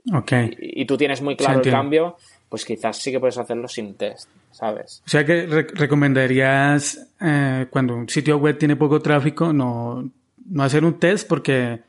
[0.60, 2.18] y, tú tienes muy claro el cambio,
[2.48, 5.02] pues quizás sí que puedes hacerlo sin test, ¿sabes?
[5.06, 10.08] O sea que recomendarías eh, cuando un sitio web tiene poco tráfico no,
[10.50, 11.80] no hacer un test porque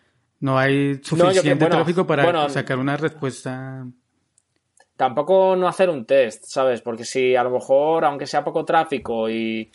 [0.41, 3.87] no hay suficiente tráfico para sacar una respuesta
[5.01, 6.83] tampoco no hacer un test, ¿sabes?
[6.83, 9.71] Porque si a lo mejor, aunque sea poco tráfico y...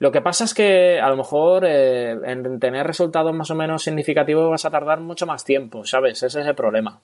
[0.00, 3.84] Lo que pasa es que a lo mejor eh, en tener resultados más o menos
[3.84, 6.20] significativos vas a tardar mucho más tiempo, ¿sabes?
[6.24, 7.00] Ese es el problema.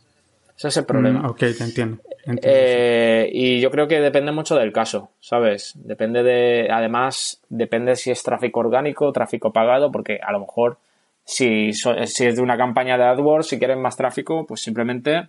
[0.57, 1.21] Ese es el problema.
[1.21, 1.99] Mm, ok, te entiendo.
[2.43, 5.73] Eh, y yo creo que depende mucho del caso, ¿sabes?
[5.77, 6.69] Depende de.
[6.69, 10.79] Además, depende si es tráfico orgánico tráfico pagado, porque a lo mejor
[11.25, 15.29] si, si es de una campaña de AdWords, si quieren más tráfico, pues simplemente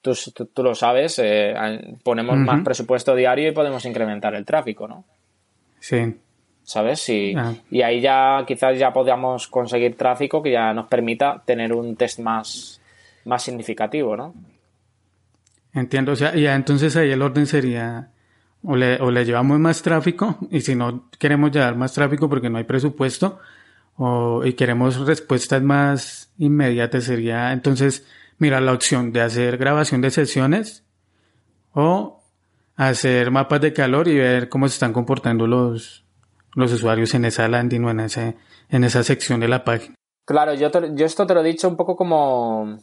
[0.00, 0.12] tú,
[0.52, 1.54] tú, lo sabes, eh,
[2.02, 5.04] ponemos más presupuesto diario y podemos incrementar el tráfico, ¿no?
[5.80, 6.14] Sí.
[6.68, 7.08] ¿sabes?
[7.08, 7.54] Y, ah.
[7.70, 12.18] y ahí ya quizás ya podamos conseguir tráfico que ya nos permita tener un test
[12.18, 12.78] más,
[13.24, 14.34] más significativo, ¿no?
[15.72, 18.10] Entiendo, o sea, ya entonces ahí el orden sería
[18.62, 22.50] o le, o le llevamos más tráfico y si no queremos llevar más tráfico porque
[22.50, 23.38] no hay presupuesto
[23.96, 28.06] o, y queremos respuestas más inmediatas sería entonces
[28.38, 30.84] mira la opción de hacer grabación de sesiones
[31.72, 32.22] o
[32.76, 36.04] hacer mapas de calor y ver cómo se están comportando los,
[36.54, 38.36] los usuarios en esa landing o en, ese,
[38.68, 39.94] en esa sección de la página.
[40.24, 42.78] Claro, yo, yo esto te lo he dicho un poco como,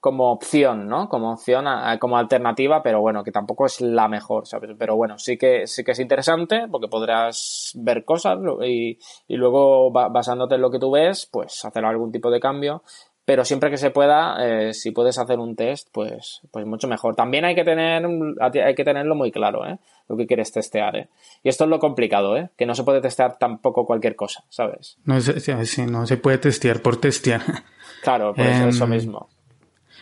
[0.00, 1.08] como opción, ¿no?
[1.08, 1.64] Como opción,
[1.98, 4.70] como alternativa, pero bueno, que tampoco es la mejor, ¿sabes?
[4.78, 9.90] Pero bueno, sí que, sí que es interesante porque podrás ver cosas y, y luego
[9.90, 12.82] basándote en lo que tú ves, pues hacer algún tipo de cambio
[13.30, 17.14] pero siempre que se pueda, eh, si puedes hacer un test, pues, pues mucho mejor.
[17.14, 18.04] También hay que tener,
[18.40, 19.78] hay que tenerlo muy claro, ¿eh?
[20.08, 21.08] Lo que quieres testear, ¿eh?
[21.44, 22.50] Y esto es lo complicado, ¿eh?
[22.58, 24.98] Que no se puede testear tampoco cualquier cosa, ¿sabes?
[25.04, 27.42] No, sí, no se puede testear por testear.
[28.02, 29.28] Claro, pues eso em, mismo.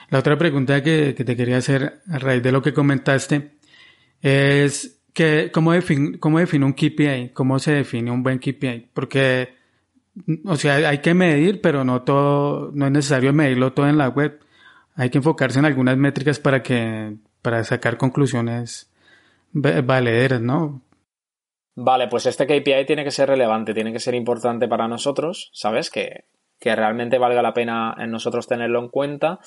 [0.08, 3.58] La otra pregunta que, que, te quería hacer a raíz de lo que comentaste
[4.22, 7.32] es que, ¿cómo, define, cómo define un KPI?
[7.34, 8.88] ¿Cómo se define un buen KPI?
[8.94, 9.57] Porque
[10.44, 14.08] o sea, hay que medir, pero no todo, no es necesario medirlo todo en la
[14.08, 14.40] web.
[14.94, 18.90] Hay que enfocarse en algunas métricas para que, para sacar conclusiones
[19.52, 20.82] valederas, ¿no?
[21.74, 25.90] Vale, pues este KPI tiene que ser relevante, tiene que ser importante para nosotros, ¿sabes?
[25.90, 26.24] Que,
[26.58, 29.38] que realmente valga la pena en nosotros tenerlo en cuenta.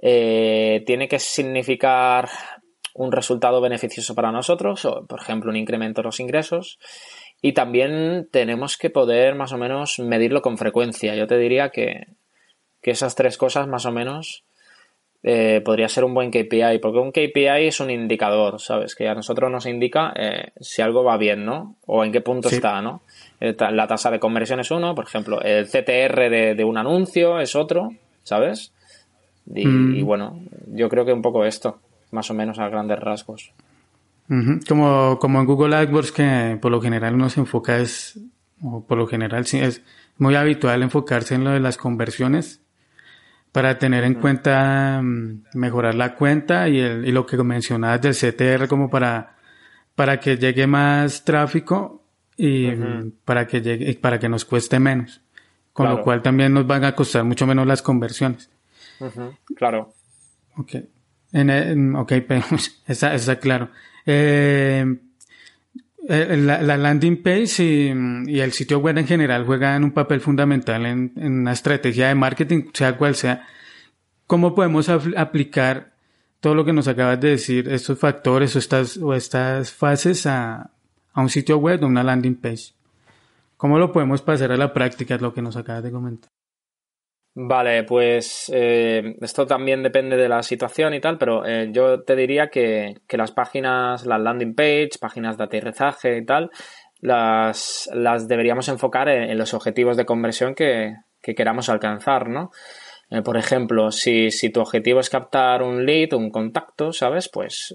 [0.00, 2.28] Eh, tiene que significar
[2.94, 6.78] un resultado beneficioso para nosotros, o, por ejemplo, un incremento de los ingresos.
[7.40, 11.14] Y también tenemos que poder más o menos medirlo con frecuencia.
[11.14, 12.08] Yo te diría que,
[12.82, 14.44] esas tres cosas más o menos
[15.22, 18.94] eh, podría ser un buen KPI, porque un KPI es un indicador, ¿sabes?
[18.94, 21.76] Que a nosotros nos indica eh, si algo va bien, ¿no?
[21.84, 23.02] O en qué punto está, ¿no?
[23.40, 27.54] Eh, la tasa de conversión es uno, por ejemplo, el CTR de, un anuncio es
[27.54, 27.90] otro,
[28.22, 28.72] ¿sabes?
[29.54, 30.06] y, mm.
[30.06, 31.78] bueno, yo creo que un poco esto,
[32.10, 33.52] más o menos a grandes rasgos.
[34.68, 38.20] Como, como en Google AdWords que por lo general uno se enfoca es,
[38.62, 39.82] o por lo general sí es
[40.18, 42.60] muy habitual enfocarse en lo de las conversiones
[43.52, 48.14] para tener en cuenta mm, mejorar la cuenta y, el, y lo que mencionabas del
[48.14, 49.36] CTR como para,
[49.94, 52.04] para que llegue más tráfico
[52.36, 52.70] y
[53.24, 55.20] para que llegue, para que nos cueste menos.
[55.72, 58.50] Con lo cual también nos van a costar mucho menos las conversiones.
[59.56, 59.94] Claro.
[60.56, 60.74] Ok.
[61.32, 62.44] En, ok, pero
[62.86, 63.70] está, está claro.
[64.10, 64.86] Eh,
[66.08, 71.12] eh, la, landing page y, el sitio web en general juegan un papel fundamental en,
[71.14, 73.46] una estrategia de marketing, sea cual sea.
[74.26, 75.92] ¿Cómo podemos aplicar
[76.40, 78.56] todo lo que nos acabas de decir, estos factores
[78.98, 80.70] o estas, fases a,
[81.12, 82.72] a un sitio web o una landing page?
[83.58, 85.18] ¿Cómo lo podemos pasar a la práctica?
[85.18, 86.37] Lo que nos acabas de comentar.
[87.40, 92.16] Vale, pues eh, esto también depende de la situación y tal, pero eh, yo te
[92.16, 96.50] diría que, las páginas, las landing page, páginas de aterrizaje y tal,
[97.00, 102.50] las, las deberíamos enfocar en, los objetivos de conversión que, queramos alcanzar, ¿no?
[103.08, 107.28] Eh, por ejemplo, si, si, tu objetivo es captar un lead, un contacto, ¿sabes?
[107.28, 107.72] Pues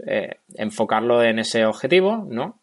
[0.55, 2.59] enfocarlo en ese objetivo, ¿no?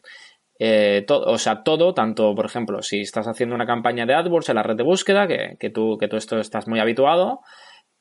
[0.62, 4.57] Eh, o sea, todo, tanto, por ejemplo, si estás haciendo una campaña de AdWords en
[4.57, 7.40] la red de búsqueda, que, tú, que tú esto estás muy habituado,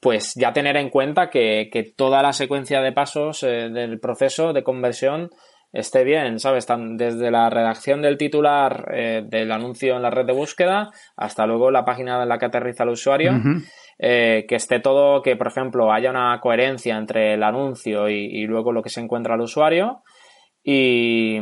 [0.01, 4.63] pues ya tener en cuenta que, toda la secuencia de pasos eh, del proceso de
[4.63, 5.29] conversión
[5.71, 6.67] esté bien, ¿sabes?
[6.97, 11.71] desde la redacción del titular eh, del anuncio en la red de búsqueda hasta luego
[11.71, 13.31] la página en la que aterriza el usuario,
[13.97, 18.81] que esté todo, que por ejemplo haya una coherencia entre el anuncio y luego lo
[18.81, 20.01] que se encuentra al usuario.
[20.63, 21.39] Y,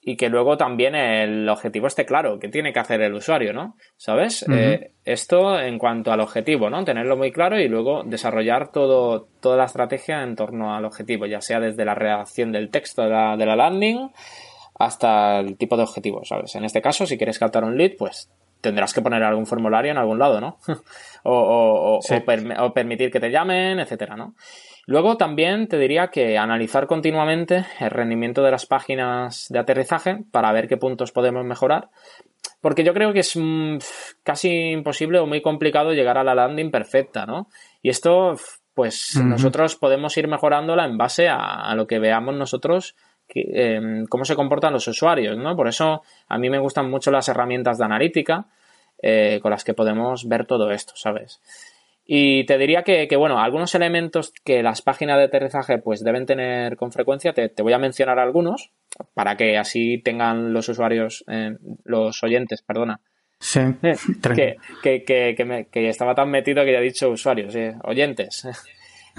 [0.00, 3.76] y que luego también el objetivo esté claro, que tiene que hacer el usuario, ¿no?
[3.96, 4.44] ¿Sabes?
[4.50, 6.84] Eh, esto en cuanto al objetivo, ¿no?
[6.84, 11.40] Tenerlo muy claro y luego desarrollar todo, toda la estrategia en torno al objetivo, ya
[11.40, 14.10] sea desde la redacción del texto de la, de la landing
[14.78, 16.54] hasta el tipo de objetivo, ¿sabes?
[16.54, 18.30] En este caso, si quieres captar un lead, pues
[18.60, 20.58] tendrás que poner algún formulario en algún lado, ¿no?
[21.22, 24.34] o, o, permitir que te llamen, etcétera, ¿no?
[24.86, 30.52] Luego también te diría que analizar continuamente el rendimiento de las páginas de aterrizaje para
[30.52, 31.88] ver qué puntos podemos mejorar.
[32.60, 33.78] Porque yo creo que es mm,
[34.22, 37.48] casi imposible o muy complicado llegar a la landing perfecta, ¿no?
[37.82, 38.36] Y esto,
[38.74, 42.94] pues nosotros podemos ir mejorándola en base a, lo que veamos nosotros
[43.28, 45.56] em, cómo se comportan los usuarios, ¿no?
[45.56, 48.46] Por eso a mí me gustan mucho las herramientas de analítica
[49.02, 51.40] eh, con las que podemos ver todo esto, ¿sabes?
[52.06, 56.76] Y te diría que, bueno, algunos elementos que las páginas de aterrizaje pues deben tener
[56.76, 58.72] con frecuencia, te, voy a mencionar algunos
[59.14, 63.00] para que así tengan los usuarios, eh, los oyentes, perdona.
[63.40, 63.96] Sí, eh,
[64.82, 67.54] que, que, que, que, estaba tan metido que ya he dicho usuarios,
[67.84, 68.48] oyentes.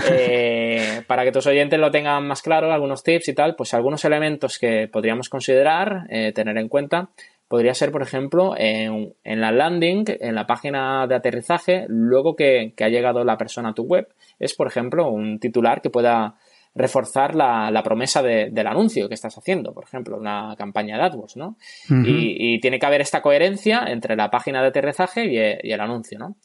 [0.10, 4.04] Eh, para que tus oyentes lo tengan más claro, algunos tips y tal, pues algunos
[4.04, 7.12] elementos que podríamos considerar, tener en cuenta,
[7.48, 12.90] podría ser, por ejemplo, en, la landing, en la página de aterrizaje, luego que, ha
[12.90, 14.08] llegado la persona a tu web,
[14.40, 16.36] es, por ejemplo, un titular que pueda
[16.74, 21.58] reforzar la, promesa del anuncio que estás haciendo, por ejemplo, una campaña de AdWords, ¿no?
[21.90, 26.36] y, tiene que haber esta coherencia entre la página de aterrizaje y, el anuncio, ¿no?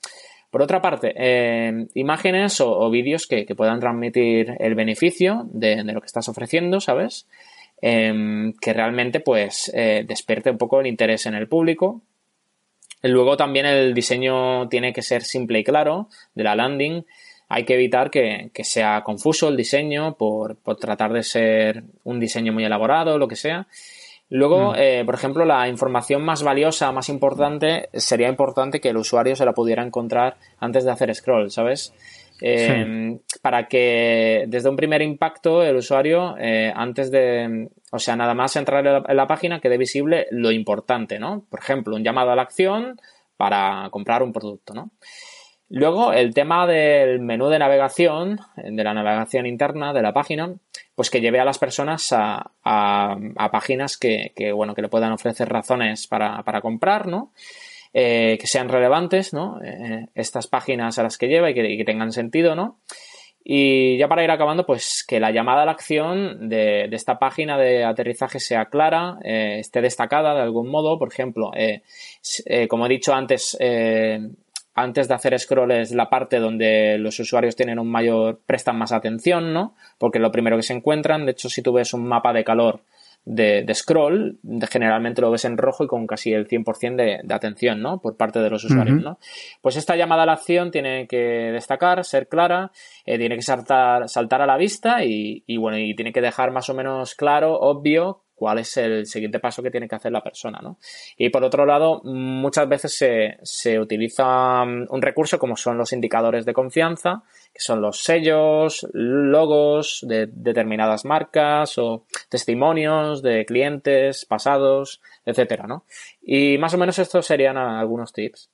[0.51, 6.01] Por otra parte, eh, imágenes o, vídeos que, puedan transmitir el beneficio de, de, lo
[6.01, 7.29] que estás ofreciendo, ¿sabes?
[7.83, 12.03] Em, que realmente pues eh, despierte un poco el interés en el público.
[13.03, 17.07] Luego también el diseño tiene que ser simple y claro de la landing.
[17.49, 22.65] Hay que evitar que, sea confuso el diseño por, tratar de ser un diseño muy
[22.65, 23.67] elaborado, lo que sea.
[24.29, 24.75] Luego, mm.
[24.77, 29.47] eh, por ejemplo, la información más valiosa, más importante, sería importante que el usuario se
[29.47, 31.95] la pudiera encontrar antes de hacer scroll, ¿sabes?
[32.41, 38.35] Em, para que desde un primer impacto el usuario, eh, antes de, o sea, nada
[38.35, 41.45] más entrar en la, página, quede visible lo importante, ¿no?
[41.51, 42.99] Por ejemplo, un llamado a la acción
[43.37, 44.91] para comprar un producto, ¿no?
[45.69, 50.53] Luego, el tema del menú de navegación, de la navegación interna de la página,
[50.97, 52.51] pues que lleve a las personas a,
[53.53, 57.33] páginas que, bueno, que le puedan ofrecer razones para, para comprar, ¿no?
[57.93, 59.61] Eh, que sean relevantes, ¿no?
[59.65, 62.79] Eh, estas páginas a las que lleva y que, tengan sentido, ¿no?
[63.43, 67.59] Y ya para ir acabando, pues que la llamada a la acción de, esta página
[67.59, 71.01] de aterrizaje sea clara, eh, esté destacada de algún modo.
[71.01, 71.51] Por ejemplo,
[72.69, 73.59] como he dicho antes,
[74.75, 78.93] antes de hacer scroll es la parte donde los usuarios tienen un mayor, prestan más
[78.93, 79.75] atención, ¿no?
[79.99, 81.27] Porque es lo primero que se encuentran.
[81.27, 82.83] De hecho, si tú ves un mapa de calor
[83.25, 84.39] de, scroll,
[84.71, 88.01] generalmente lo ves en rojo y con casi el 100% de, de atención, ¿no?
[88.01, 89.19] Por parte de los usuarios, ¿no?
[89.61, 92.73] Pues esta llamada a la acción tiene que destacar, ser clara,
[93.05, 96.51] eh, tiene que saltar, saltar a la vista y, y, bueno, y tiene que dejar
[96.51, 100.23] más o menos claro, obvio, cuál es el siguiente paso que tiene que hacer la
[100.23, 100.79] persona, ¿no?
[101.19, 105.93] Y por otro lado, muchas veces se, se utiliza mm, un recurso como son los
[105.93, 107.23] indicadores de confianza,
[107.53, 115.85] que son los sellos, logos de determinadas marcas o testimonios de clientes pasados, etcétera, ¿no?
[116.23, 118.49] Y más o menos estos serían algunos tips.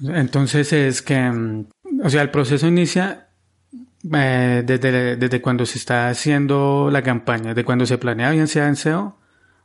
[0.00, 1.66] Entonces es que, mm,
[2.04, 3.27] o sea, el proceso inicia
[4.14, 8.68] eh, desde, desde cuando se está haciendo la campaña, de cuando se planea, bien sea
[8.68, 9.16] en SEO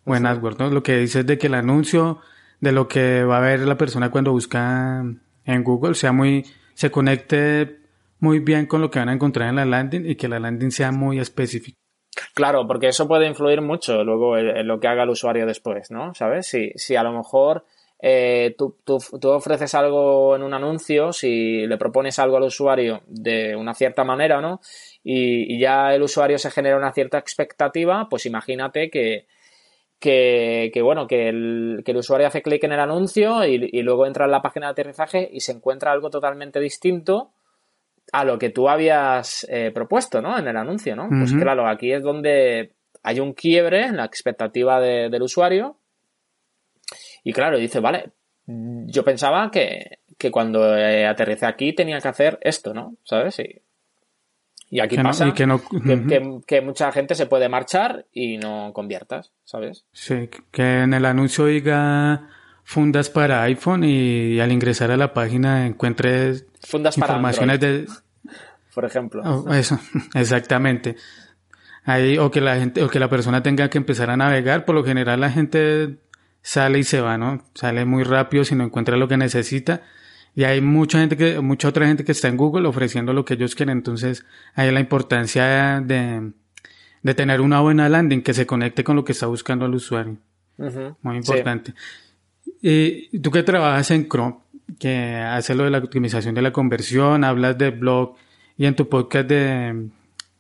[0.06, 0.70] o en AdWords, ¿no?
[0.70, 2.20] Lo que dice es de que el anuncio
[2.60, 5.04] de lo que va a ver la persona cuando busca
[5.46, 7.80] en Google sea muy, se conecte
[8.20, 10.72] muy bien con lo que van a encontrar en la landing y que la landing
[10.72, 11.78] sea muy específica.
[12.34, 16.14] Claro, porque eso puede influir mucho luego en, lo que haga el usuario después, ¿no?
[16.14, 16.48] ¿Sabes?
[16.48, 17.66] Si, si a lo mejor
[18.06, 23.02] eh, tú, tú, tú, ofreces algo en un anuncio, si le propones algo al usuario
[23.08, 24.60] de una cierta manera, ¿no?
[25.06, 29.26] Y, ya el usuario se genera una cierta expectativa, pues imagínate que,
[30.00, 33.82] que, que bueno, que el, que el, usuario hace clic en el anuncio y, y,
[33.84, 37.32] luego entra en la página de aterrizaje y se encuentra algo totalmente distinto
[38.12, 40.38] a lo que tú habías eh, propuesto, ¿no?
[40.38, 41.08] En el anuncio, ¿no?
[41.08, 45.78] Pues claro, aquí es donde hay un quiebre en la expectativa del usuario
[47.24, 48.12] y claro, dice, vale,
[48.46, 50.00] yo pensaba que,
[50.32, 52.96] cuando eh, aterricé aquí tenía que hacer esto, ¿no?
[53.04, 53.40] ¿Sabes?
[53.40, 53.62] Y,
[54.70, 55.46] y aquí pasa que,
[56.48, 59.86] que, mucha gente se puede marchar y no conviertas, ¿sabes?
[59.92, 62.30] Sí, que en el anuncio diga
[62.64, 67.88] fundas para iPhone y, al ingresar a la página encuentres fundas para informaciones de...
[68.74, 69.22] Por ejemplo.
[69.24, 69.78] Oh, eso,
[70.16, 70.96] exactamente.
[71.84, 74.74] Ahí, o que la gente, o que la persona tenga que empezar a navegar, por
[74.74, 75.98] lo general la gente
[76.44, 77.44] sale y se va, ¿no?
[77.56, 79.82] Sale muy rápido si no encuentra lo que necesita.
[80.36, 83.36] Y hay mucha gente que, mucha otra gente que está en Google ofreciendo lo que
[83.36, 83.78] ellos quieren.
[83.78, 86.32] Entonces, hay la importancia de,
[87.02, 90.18] de tener una buena landing que se conecte con lo que está buscando el usuario.
[91.02, 91.74] Muy importante.
[92.62, 94.36] Y tú que trabajas en Chrome,
[94.80, 98.16] que hace lo de la optimización de la conversión, hablas de blog
[98.58, 99.88] y en tu podcast de,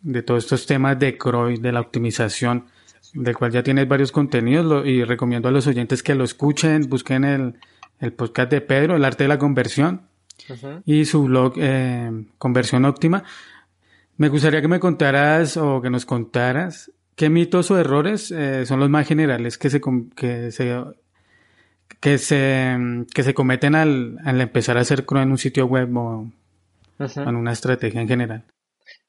[0.02, 2.66] de todos estos temas de Chrome, de la optimización
[3.14, 7.24] del cual ya tienes varios contenidos y recomiendo a los oyentes que lo escuchen, busquen
[7.24, 7.56] el,
[8.00, 10.08] el podcast de Pedro, El Arte de la Conversión,
[10.86, 13.24] y su blog eh, Conversión Óptima.
[14.18, 18.80] Me gustaría que me contaras o que nos contaras qué mitos o errores eh, son
[18.80, 19.82] los más generales que se,
[20.16, 20.84] que se
[22.00, 22.76] que se,
[23.14, 26.28] que se cometen al, al empezar a hacer en un sitio web o
[27.00, 28.44] en una estrategia en general.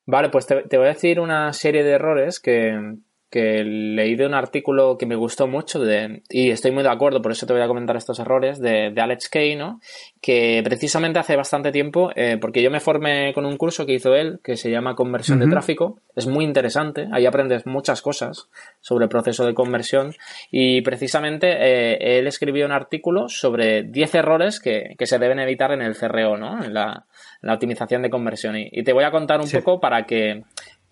[0.07, 2.99] Vale, pues te, te, voy a decir una serie de errores que,
[3.35, 7.21] que leí de un artículo que me gustó mucho de, y estoy muy de acuerdo,
[7.21, 9.81] por eso te voy a comentar estos errores, de, de Alex Kay, ¿no?
[10.23, 14.15] Que precisamente hace bastante tiempo, eh, porque yo me formé con un curso que hizo
[14.15, 18.49] él, que se llama Conversión de Tráfico, es muy interesante, ahí aprendes muchas cosas
[18.81, 20.15] sobre el proceso de conversión
[20.53, 25.73] y precisamente eh, él escribió un artículo sobre 10 errores que, que, se deben evitar
[25.73, 26.63] en el CRO, ¿no?
[26.63, 27.05] En la,
[27.43, 28.57] en la optimización de conversión.
[28.57, 29.59] Y, y, te voy a contar un sí.
[29.59, 30.45] poco para que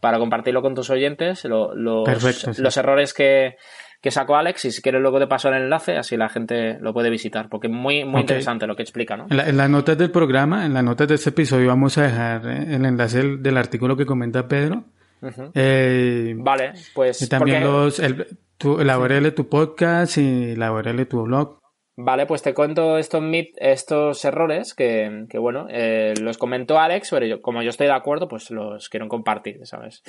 [0.03, 2.61] para compartirlo con tus oyentes, lo, los, Perfecto, sí.
[2.61, 3.55] los errores que,
[4.01, 6.93] que, sacó Alex y si quieres luego te paso el enlace, así la gente lo
[6.93, 8.23] puede visitar, porque es muy, muy okay.
[8.23, 9.29] interesante lo que explica, ¿no?
[9.31, 12.03] En, la, en, las notas del programa, en las notas de este episodio vamos a
[12.03, 14.87] dejar eh, el enlace del, del artículo que comenta Pedro.
[15.21, 15.51] Uh -huh.
[15.55, 17.23] eh, vale, pues...
[17.23, 17.73] Y también porque...
[17.73, 18.27] los, el,
[18.59, 21.62] tu, la URL de tu podcast y la URL de tu blog.
[21.95, 23.23] Vale, pues te cuento estos,
[23.59, 27.93] estos errores que, que bueno, eh, los comentó Alex, pero yo, como yo estoy de
[27.93, 30.03] acuerdo, pues los quiero compartir, ¿sabes?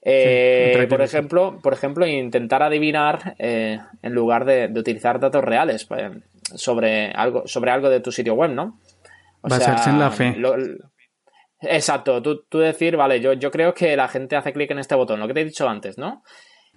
[0.00, 5.44] Eh, sí, por ejemplo, por ejemplo, intentar adivinar eh, en lugar de, de, utilizar datos
[5.44, 6.10] reales pues,
[6.54, 8.80] sobre algo, sobre algo de tu sitio web, ¿no?
[9.42, 10.34] O Basarse sea, en la fe.
[10.38, 10.56] Lo,
[11.60, 14.94] exacto, tú, tú, decir, vale, yo, yo creo que la gente hace clic en este
[14.94, 16.22] botón, lo que te he dicho antes, ¿no?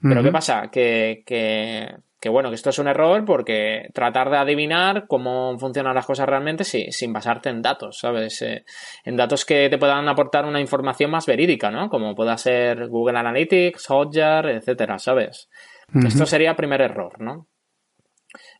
[0.02, 0.24] Pero uh -huh.
[0.26, 0.70] ¿qué pasa?
[0.70, 1.88] Que, que
[2.20, 6.28] que bueno, que esto es un error porque tratar de adivinar cómo funcionan las cosas
[6.28, 8.42] realmente sí, sin basarte en datos, ¿sabes?
[8.42, 8.66] Eh,
[9.06, 11.90] en datos que te puedan aportar una información más verídica, ¿no?
[11.90, 15.50] Como pueda ser Google Analytics, Hotjar, etcétera, ¿sabes?
[15.94, 16.08] Uh -huh.
[16.08, 17.48] Esto sería primer error, ¿no?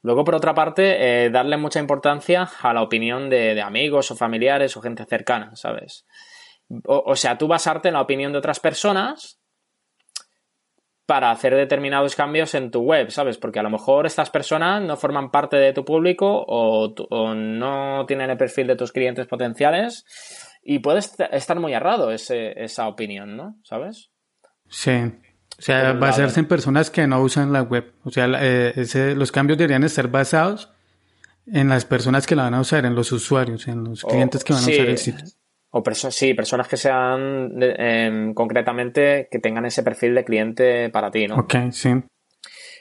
[0.02, 4.16] Luego, por otra parte, eh, darle mucha importancia a la opinión de, de, amigos o
[4.16, 6.06] familiares o gente cercana, ¿sabes?
[6.86, 9.39] O, o sea, tú basarte en la opinión de otras personas
[11.10, 13.40] para hacer determinados cambios en tu web, ¿sabes?
[13.40, 18.06] Porque a lo mejor estas personas no forman parte de tu público o, o no
[18.06, 20.06] tienen el perfil de tus clientes potenciales
[20.62, 23.58] y puedes estar muy errado ese, esa opinión, ¿no?
[23.64, 24.12] ¿Sabes?
[24.70, 24.92] Sí.
[25.58, 27.92] O sea, basarse en personas que no usan la web.
[28.04, 30.70] O sea, eh, ese, los cambios deberían estar basados
[31.48, 34.54] en las personas que la van a usar, en los usuarios, en los clientes que
[34.54, 34.74] van sí.
[34.74, 35.26] a usar el sitio.
[35.72, 41.12] O perso sí, personas que sean eh, concretamente que tengan ese perfil de cliente para
[41.12, 41.36] ti, ¿no?
[41.36, 41.92] Ok, sí.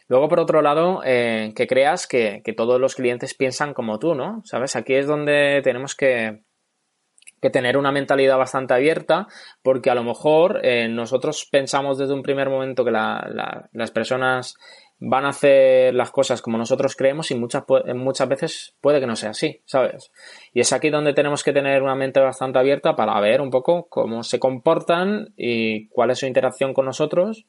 [0.09, 4.15] Luego, por otro lado, eh, que creas que, que, todos los clientes piensan como tú,
[4.15, 4.41] ¿no?
[4.45, 4.75] ¿Sabes?
[4.75, 6.45] Aquí es donde tenemos que,
[7.41, 9.27] que tener una mentalidad bastante abierta,
[9.63, 13.91] porque a lo mejor eh, nosotros pensamos desde un primer momento que la, la, las
[13.91, 14.57] personas
[15.01, 19.17] van a hacer las cosas como nosotros creemos y muchas, muchas veces puede que no
[19.17, 20.11] sea así, ¿sabes?
[20.53, 23.87] Y es aquí donde tenemos que tener una mente bastante abierta para ver un poco
[23.89, 27.47] cómo se comportan y cuál es su interacción con nosotros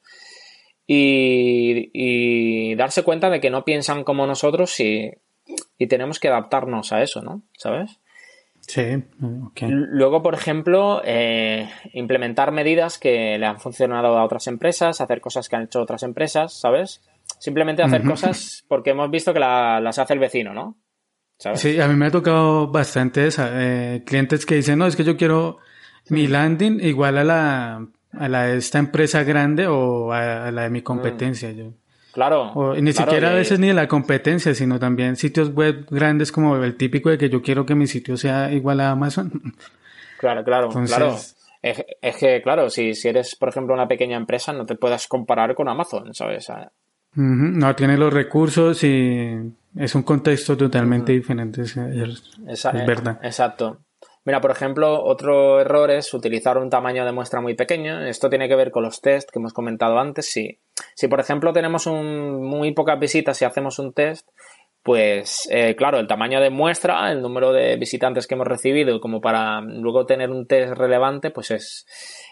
[0.85, 5.11] y, y darse cuenta de que no piensan como nosotros y,
[5.77, 7.41] y tenemos que adaptarnos a eso, ¿no?
[7.57, 7.99] ¿Sabes?
[8.61, 9.03] Sí,
[9.47, 9.69] okay.
[9.71, 15.49] Luego, por ejemplo, eh, implementar medidas que le han funcionado a otras empresas, hacer cosas
[15.49, 17.01] que han hecho otras empresas, ¿sabes?
[17.39, 18.09] Simplemente hacer uh -huh.
[18.09, 20.77] cosas porque hemos visto que la, las hace el vecino, ¿no?
[21.37, 21.61] ¿Sabes?
[21.61, 25.15] Sí, a mí me ha tocado bastantes eh, clientes que dicen, no, es que yo
[25.15, 25.57] quiero
[26.09, 30.63] mi landing igual a la, a la de esta empresa grande o a, a la
[30.63, 31.49] de mi competencia.
[31.49, 31.55] Mm.
[31.55, 31.73] Yo.
[32.11, 32.51] Claro.
[32.53, 36.31] O, ni claro, siquiera a veces ni de la competencia, sino también sitios web grandes
[36.31, 39.31] como el típico de que yo quiero que mi sitio sea igual a Amazon.
[40.17, 41.15] Claro, claro, Entonces, claro.
[41.61, 45.07] Es, es, que, claro, si, si eres, por ejemplo, una pequeña empresa, no te puedas
[45.07, 46.51] comparar con Amazon, ¿sabes?
[47.15, 49.35] No tiene los recursos y
[49.75, 51.19] es un contexto totalmente uh -huh.
[51.19, 51.75] diferente, es,
[52.85, 53.19] verdad.
[53.23, 53.79] Exacto.
[54.25, 58.05] Mira, por ejemplo, otro error es utilizar un tamaño de muestra muy pequeño.
[58.05, 60.31] Esto tiene que ver con los tests que hemos comentado antes.
[60.31, 60.59] Si,
[60.93, 64.27] si por ejemplo, tenemos un, muy pocas visitas y hacemos un test,
[64.83, 69.19] pues eh, claro, el tamaño de muestra, el número de visitantes que hemos recibido, como
[69.19, 71.85] para luego tener un test relevante, pues es,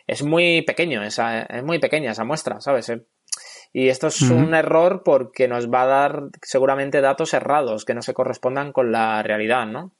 [0.06, 2.92] es muy pequeño, esa, es muy pequeña esa muestra, ¿sabes?
[3.74, 4.48] Y esto es uh -huh.
[4.48, 8.92] un error porque nos va a dar seguramente datos errados que no se correspondan con
[8.92, 9.92] la realidad, ¿no?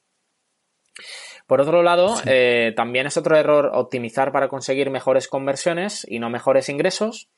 [1.46, 2.24] Por otro lado, sí.
[2.26, 7.30] eh, también es otro error optimizar para conseguir mejores conversiones y no mejores ingresos.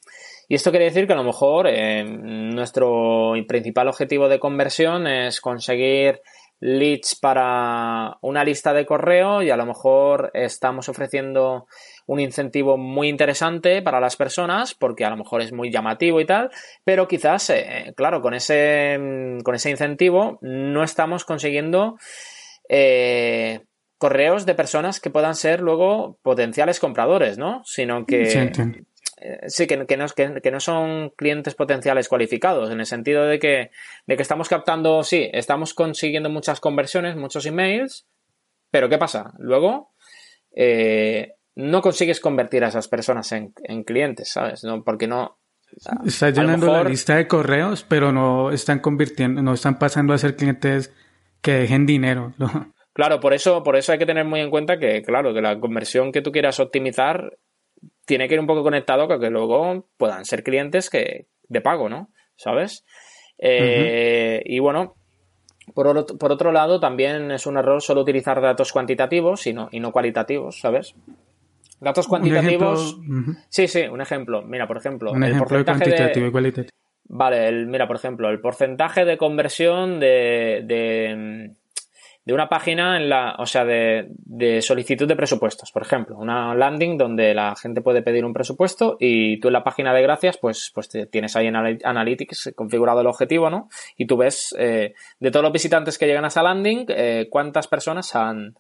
[0.48, 5.40] Y esto quiere decir que a lo mejor eh, nuestro principal objetivo de conversión es
[5.40, 6.22] conseguir
[6.58, 11.66] leads para una lista de correo y a lo mejor estamos ofreciendo
[12.10, 16.26] un incentivo muy interesante para las personas porque a lo mejor es muy llamativo y
[16.26, 16.50] tal,
[16.82, 18.98] pero quizás, eh, claro, con ese,
[19.44, 21.98] con ese incentivo no estamos consiguiendo
[22.68, 23.60] eh,
[23.96, 27.62] correos de personas que puedan ser luego potenciales compradores, ¿no?
[27.64, 32.86] Sino que, eh, sí, que, que, no, que, no son clientes potenciales cualificados, en el
[32.86, 33.70] sentido de que,
[34.08, 38.04] de que estamos captando, sí, estamos consiguiendo muchas conversiones, muchos emails,
[38.72, 39.32] pero ¿qué pasa?
[39.38, 39.92] Luego,
[40.56, 43.52] eh, no consigues convertir a esas personas en,
[43.84, 44.64] clientes, ¿sabes?
[44.64, 45.38] No, porque no.
[46.04, 50.36] Estás llenando la lista de correos, pero no están convirtiendo, no están pasando a ser
[50.36, 50.92] clientes
[51.42, 52.34] que dejen dinero.
[52.92, 55.60] Claro, por eso, por eso hay que tener muy en cuenta que, claro, que la
[55.60, 57.38] conversión que tú quieras optimizar
[58.04, 61.88] tiene que ir un poco conectado con que luego puedan ser clientes que de pago,
[61.88, 62.10] ¿no?
[62.34, 62.84] ¿Sabes?
[63.38, 64.96] Eh, y bueno,
[65.74, 65.86] por,
[66.32, 70.58] otro lado, también es un error solo utilizar datos cuantitativos y no, y no cualitativos,
[70.60, 70.94] ¿sabes?
[71.80, 72.98] Datos cuantitativos.
[73.48, 74.42] Sí, sí, un ejemplo.
[74.42, 75.12] Mira, por ejemplo.
[75.12, 76.76] Un ejemplo de cuantitativo y cualitativo.
[77.12, 81.50] Vale, el, mira, por ejemplo, el porcentaje de conversión de, de,
[82.24, 86.54] de una página en la, o sea, de, de, solicitud de presupuestos, por ejemplo, una
[86.54, 90.38] landing donde la gente puede pedir un presupuesto y tú en la página de gracias,
[90.38, 93.68] pues, pues tienes ahí en Analytics configurado el objetivo, ¿no?
[93.96, 97.66] Y tú ves eh, de todos los visitantes que llegan a esa landing, eh, cuántas
[97.66, 98.54] personas han,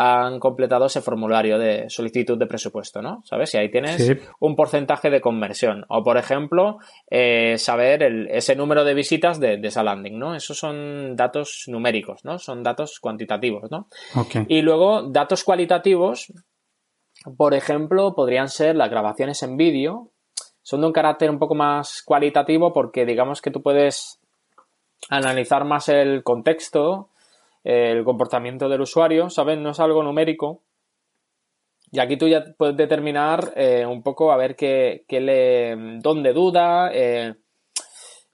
[0.00, 3.20] han completado ese formulario de solicitud de presupuesto, ¿no?
[3.24, 3.52] ¿Sabes?
[3.52, 5.84] Y ahí tienes un porcentaje de conversión.
[5.88, 6.78] O, por ejemplo,
[7.10, 10.36] eh, saber ese número de visitas de, esa landing, ¿no?
[10.36, 12.38] Esos son datos numéricos, ¿no?
[12.38, 13.88] Son datos cuantitativos, ¿no?
[14.46, 16.32] Y luego, datos cualitativos,
[17.36, 20.12] por ejemplo, podrían ser las grabaciones en vídeo.
[20.62, 24.20] Son de un carácter un poco más cualitativo porque digamos que tú puedes
[25.10, 27.08] analizar más el contexto,
[27.64, 29.58] el comportamiento del usuario, ¿sabes?
[29.58, 30.62] No es algo numérico.
[31.90, 36.90] Y aquí tú ya puedes determinar eh, un poco a ver qué, le, dónde duda,
[36.92, 37.34] eh,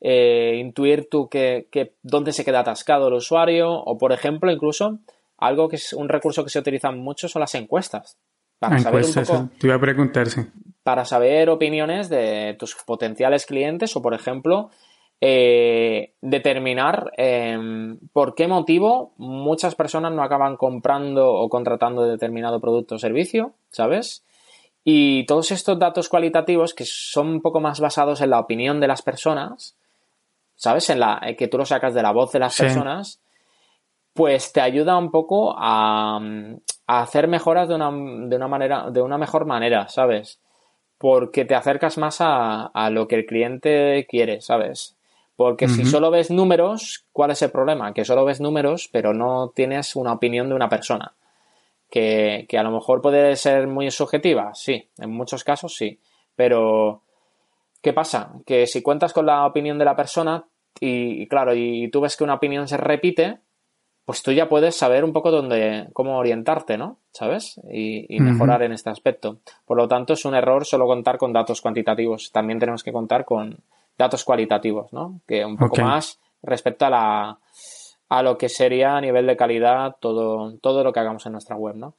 [0.01, 1.69] eh, intuir tú que,
[2.03, 4.99] dónde se queda atascado el usuario o, por ejemplo, incluso
[5.39, 8.19] algo que es un recurso que se utiliza mucho son las encuestas.
[8.59, 10.47] Para saber un poco, te iba a preguntarse.
[10.83, 14.71] Para saber opiniones de tus potenciales clientes o, por ejemplo,
[15.21, 22.97] eh, determinar em, por qué motivo muchas personas no acaban comprando o contratando determinado producto
[22.97, 24.25] o servicio, ¿sabes?
[24.85, 28.89] Y todos estos datos cualitativos que son un poco más basados en la opinión de
[28.89, 29.77] las personas,
[30.57, 30.91] ¿sabes?
[30.91, 33.21] En la eh, que tú lo sacas de la voz de las personas,
[34.13, 36.21] pues te ayuda un poco a,
[36.87, 37.91] hacer mejoras de una,
[38.29, 40.39] de una, manera, de una mejor manera, ¿sabes?
[40.99, 44.97] Porque te acercas más a, a lo que el cliente quiere, ¿sabes?
[45.37, 47.93] Porque si solo ves números, ¿cuál es el problema?
[47.93, 51.15] Que solo ves números, pero no tienes una opinión de una persona.
[51.91, 55.99] Que, a lo mejor puede ser muy subjetiva, sí, en muchos casos sí.
[56.37, 57.03] Pero,
[57.83, 58.33] ¿qué pasa?
[58.47, 60.45] Que si cuentas con la opinión de la persona
[60.81, 63.39] y, claro, y tú ves que una opinión se repite,
[64.05, 66.99] pues tú ya puedes saber un poco dónde, cómo orientarte, ¿no?
[67.11, 67.61] ¿Sabes?
[67.73, 69.39] Y, mejorar en este aspecto.
[69.65, 72.31] Por lo tanto, es un error solo contar con datos cuantitativos.
[72.31, 73.63] También tenemos que contar con,
[73.97, 75.21] datos cualitativos, ¿no?
[75.27, 77.39] Que un poco más respecto a la
[78.09, 81.57] a lo que sería a nivel de calidad todo, todo lo que hagamos en nuestra
[81.57, 81.95] web, ¿no?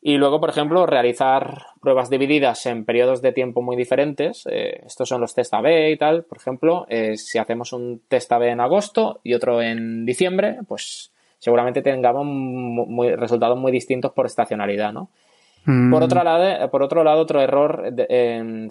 [0.00, 4.46] Y luego, por ejemplo, realizar pruebas divididas en periodos de tiempo muy diferentes.
[4.48, 6.22] Eh, estos son los test A-B y tal.
[6.22, 11.12] Por ejemplo, eh, si hacemos un test A-B en agosto y otro en diciembre, pues
[11.38, 15.10] seguramente tengamos muy, resultados muy distintos por estacionalidad, ¿no?
[15.66, 15.90] Mm.
[15.90, 17.92] Por, otro lado, por otro lado, otro error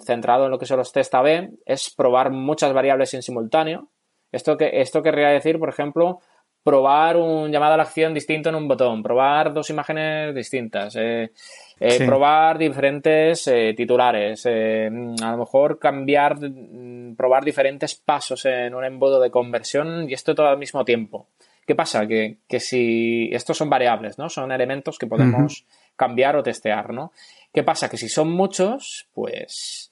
[0.04, 3.90] centrado en lo que son los test A-B es probar muchas variables en simultáneo.
[4.32, 6.20] Esto, que, esto querría decir, por ejemplo,
[6.66, 11.30] probar un llamado a la acción distinto en un botón, probar dos imágenes distintas, eh,
[11.78, 18.84] eh, probar diferentes eh, titulares, a lo mejor cambiar, mm, probar diferentes pasos en un
[18.84, 21.28] embudo de conversión y esto todo al mismo tiempo.
[21.64, 22.04] ¿Qué pasa?
[22.08, 24.28] Que, si estos son variables, ¿no?
[24.28, 25.66] Son elementos que podemos
[25.96, 27.12] cambiar o testear, ¿no?
[27.52, 27.88] ¿Qué pasa?
[27.88, 29.90] Que si son muchos, pues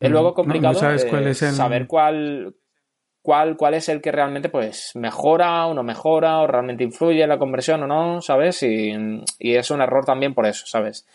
[0.00, 2.54] es luego complicado saber cuál,
[3.22, 7.28] cuál, cuál es el que realmente pues mejora o no mejora o realmente influye en
[7.28, 8.62] la conversión o no, ¿sabes?
[8.62, 8.92] Y,
[9.38, 11.06] es un error también por eso, ¿sabes?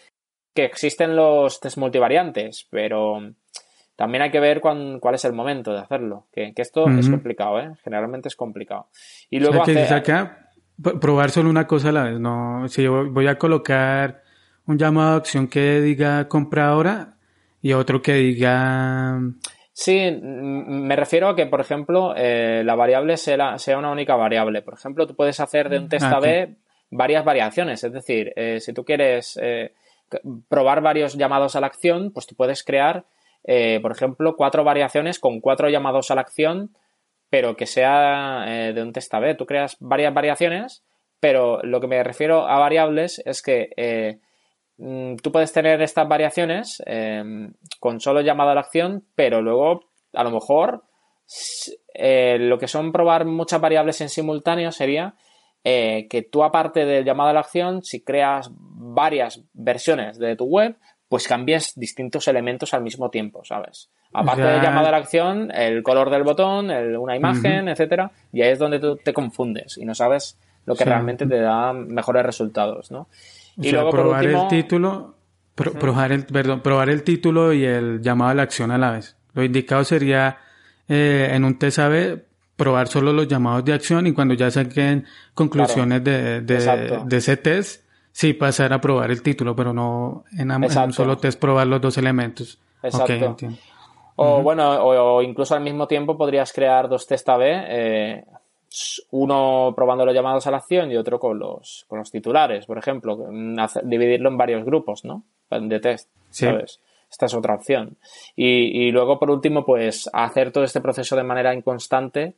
[0.55, 3.19] Que existen los test multivariantes, pero
[3.95, 6.25] también hay que ver cuál es el momento de hacerlo.
[6.32, 7.73] Que, esto es complicado, ¿eh?
[7.84, 8.88] Generalmente es complicado.
[9.30, 9.63] Y luego
[10.82, 12.19] probar solo una cosa a la vez.
[12.19, 14.23] No, si yo voy a colocar
[14.65, 17.15] un llamado a acción que diga compra ahora
[17.61, 19.19] y otro que diga.
[19.73, 24.61] Sí, me refiero a que, por ejemplo, eh, la variable sea, sea, una única variable.
[24.61, 26.55] Por ejemplo, tú puedes hacer de un test ah, A-B
[26.91, 27.84] varias variaciones.
[27.84, 29.73] Es decir, eh, si tú quieres eh,
[30.49, 33.05] probar varios llamados a la acción, pues tú puedes crear,
[33.82, 36.71] por ejemplo, cuatro variaciones con cuatro llamados a la acción
[37.30, 39.36] pero que sea eh, de un test A-B.
[39.36, 40.84] Tú creas varias variaciones,
[41.19, 44.19] pero lo que me refiero a variables es que eh,
[44.77, 49.82] mm, tú puedes tener estas variaciones em, con solo llamada a la acción, pero luego
[50.13, 50.84] a lo mejor
[51.93, 55.15] eh, lo que son probar muchas variables en simultáneo sería
[55.61, 60.77] que tú aparte del llamado a la acción, si creas varias versiones de tu web,
[61.10, 63.89] pues cambies distintos elementos al mismo tiempo, ¿sabes?
[64.14, 68.51] Aparte de llamada a la acción, el color del botón, una imagen, etcétera, y ahí
[68.51, 72.91] es donde tú te confundes y no sabes lo que realmente te da mejores resultados,
[72.91, 73.07] ¿no?
[73.62, 75.16] y luego probar el título,
[75.55, 79.16] probar el, perdón, probar el título y el llamado a la acción a la vez.
[79.34, 80.38] Lo indicado sería
[80.88, 82.22] eh, en un test AB
[82.55, 87.84] probar solo los llamados de acción y cuando ya saquen conclusiones de, de, ese test,
[88.12, 91.97] sí pasar a probar el título, pero no en, un solo test probar los dos
[91.97, 92.60] elementos.
[92.82, 93.36] Exacto.
[94.16, 98.26] o bueno, o, incluso al mismo tiempo podrías crear dos test AB, eh,
[99.12, 102.78] uno probando los llamados a la acción y otro con los, con los titulares, por
[102.78, 103.18] ejemplo,
[103.84, 105.24] dividirlo en varios grupos, ¿no?
[105.49, 106.80] De test, ¿sabes?
[107.10, 107.97] Esta es otra opción.
[108.36, 112.36] Y, y, luego, por último, pues hacer todo este proceso de manera inconstante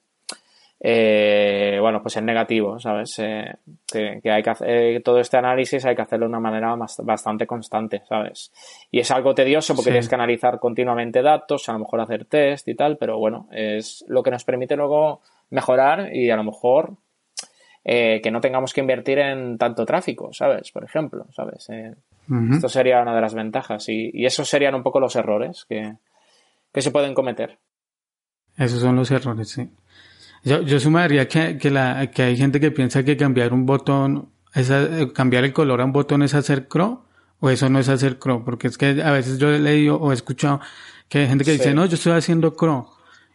[0.84, 3.20] eh, bueno, pues es negativo, ¿sabes?
[3.20, 3.54] Eh,
[3.86, 7.46] que, hay que hacer eh, todo este análisis hay que hacerlo de una manera bastante
[7.46, 8.52] constante, ¿sabes?
[8.90, 12.68] Y es algo tedioso porque tienes que analizar continuamente datos, a lo mejor hacer test
[12.68, 15.22] y tal, pero bueno, es lo que nos permite luego
[15.52, 16.96] mejorar y a lo mejor
[17.84, 20.72] que no tengamos que invertir en tanto tráfico, ¿sabes?
[20.72, 21.68] Por ejemplo, ¿sabes?
[21.70, 25.96] Esto sería una de las ventajas y, y, esos serían un poco los errores que,
[26.72, 27.58] que se pueden cometer.
[28.58, 29.70] Esos son los errores, sí.
[30.44, 34.30] Yo, yo sumaría que, que, la, que hay gente que piensa que cambiar un botón,
[34.54, 34.72] es
[35.14, 37.04] cambiar el color a un botón es hacer crow,
[37.40, 40.12] o eso no es hacer crow, porque es que a veces yo he leído o
[40.12, 40.60] he escuchado
[41.10, 42.88] que hay gente que dice, no, yo estoy haciendo crow.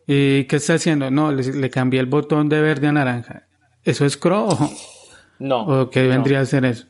[0.06, 1.10] ¿Y qué está haciendo?
[1.10, 3.46] No, le, le cambié el botón de verde a naranja.
[3.84, 4.70] ¿Eso es crow o,
[5.38, 6.86] no, o qué vendría a ser eso?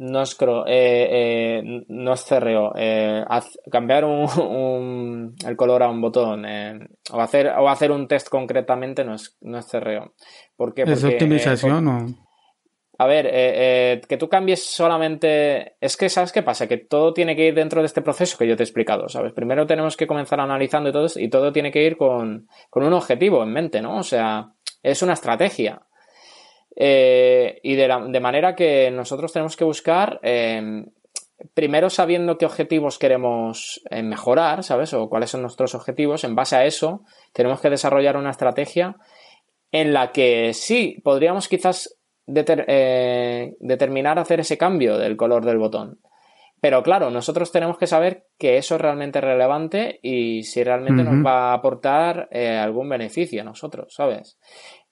[0.00, 2.72] No es cro, eh, eh, no es cerreo.
[2.76, 3.24] Eh,
[3.70, 6.46] cambiar un, el color a un botón
[7.10, 10.14] o hacer o hacer un test concretamente no es, no es cerreo.
[10.56, 10.82] ¿Por qué?
[10.82, 12.06] ¿Es optimización o...?
[13.00, 15.76] A ver, que tú cambies solamente...
[15.80, 16.66] Es que, ¿sabes qué pasa?
[16.66, 19.32] Que todo tiene que ir dentro de este proceso que yo te he explicado, ¿sabes?
[19.32, 22.92] Primero tenemos que comenzar analizando y todo, y todo tiene que ir con, con un
[22.92, 23.98] objetivo en mente, ¿no?
[23.98, 25.82] O sea, es una estrategia.
[26.80, 30.84] Eh, y de, de, manera que nosotros tenemos que buscar, eh,
[31.52, 34.94] primero sabiendo qué objetivos queremos eh, mejorar, ¿sabes?
[34.94, 36.22] O cuáles son nuestros objetivos.
[36.22, 37.02] En base a eso,
[37.32, 38.96] tenemos que desarrollar una estrategia
[39.72, 45.98] en la que sí, podríamos quizás determinar hacer ese cambio del color del botón.
[46.60, 51.24] Pero claro, nosotros tenemos que saber que eso es realmente relevante y si realmente nos
[51.24, 54.38] va a aportar algún beneficio a nosotros, ¿sabes?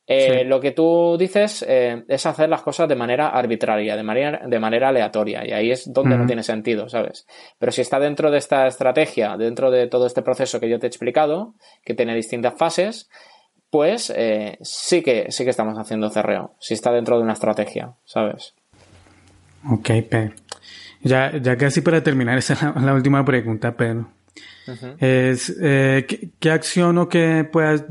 [0.08, 4.40] Eh, lo que tú dices eh, es hacer las cosas de manera arbitraria, de manera,
[4.46, 7.26] de manera aleatoria, y ahí es donde no tiene sentido, ¿sabes?
[7.58, 10.86] Pero si está dentro de esta estrategia, dentro de todo este proceso que yo te
[10.86, 11.54] he explicado,
[11.84, 13.10] que tiene distintas fases,
[13.68, 17.94] pues eh, sí, que, sí que estamos haciendo cerreo, si está dentro de una estrategia,
[18.04, 18.54] ¿sabes?
[19.68, 20.34] Ok, Pedro.
[21.02, 24.08] Ya, ya casi para terminar, esa es la, última pregunta, Pedro.
[24.98, 27.84] Es, ¿qué, ¿qué, acción o qué puedas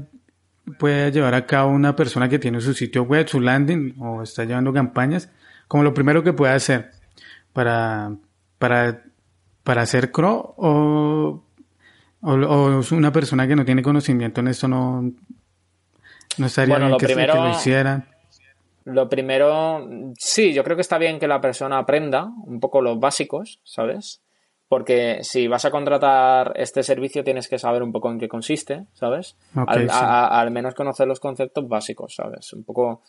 [0.78, 4.46] puede llevar a cabo una persona que tiene su sitio web, su landing o está
[4.46, 5.30] llevando campañas,
[5.68, 6.92] como lo primero que puede hacer
[7.54, 8.16] para,
[8.58, 9.04] para,
[9.64, 11.44] para hacer CRO o,
[12.22, 15.12] o, una persona que no tiene conocimiento en esto no,
[16.38, 18.08] no estaría bien que, primero, que lo hiciera.
[18.84, 19.88] Lo primero,
[20.18, 24.22] sí, yo creo que está bien que la persona aprenda un poco los básicos, ¿sabes?
[24.68, 28.86] Porque si vas a contratar este servicio tienes que saber un poco en qué consiste,
[28.94, 29.38] ¿sabes?
[29.56, 32.54] al, menos conocer los conceptos básicos, ¿sabes?
[32.54, 33.02] Un poco...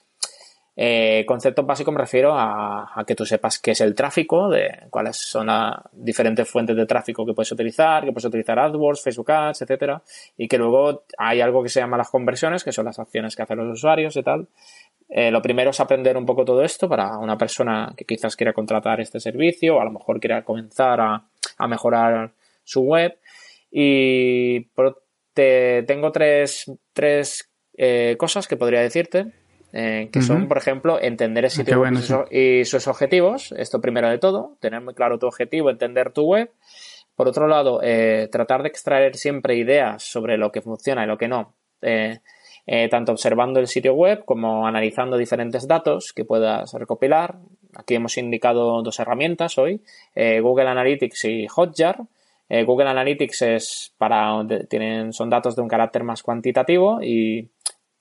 [0.78, 5.16] Eh, conceptos básicos me refiero a, que tú sepas qué es el tráfico, de cuáles
[5.16, 9.62] son las diferentes fuentes de tráfico que puedes utilizar, que puedes utilizar AdWords, Facebook Ads,
[9.62, 10.02] etcétera,
[10.36, 13.42] y que luego hay algo que se llama las conversiones, que son las acciones que
[13.42, 14.48] hacen los usuarios y tal,
[15.08, 18.52] eh, lo primero es aprender un poco todo esto para una persona que quizás quiera
[18.52, 21.22] contratar este servicio o a lo mejor quiera comenzar a,
[21.68, 22.32] mejorar
[22.64, 23.16] su web.
[23.70, 24.68] Y
[25.32, 29.32] te, tengo tres, tres eh, cosas que podría decirte.
[29.72, 31.94] Eh, que son, por ejemplo, entender el sitio web
[32.30, 33.52] y, sus objetivos.
[33.52, 36.50] Esto primero de todo, tener muy claro tu objetivo, entender tu web.
[37.14, 37.80] Por otro lado,
[38.30, 41.54] tratar de extraer siempre ideas sobre lo que funciona y lo que no.
[41.82, 42.20] Eh,
[42.90, 47.36] tanto observando el sitio web como analizando diferentes datos que puedas recopilar.
[47.76, 49.82] Aquí hemos indicado dos herramientas hoy,
[50.14, 52.00] eh, Google Analytics y Hotjar.
[52.48, 57.50] Eh, Google Analytics es para, tienen, son datos de un carácter más cuantitativo y,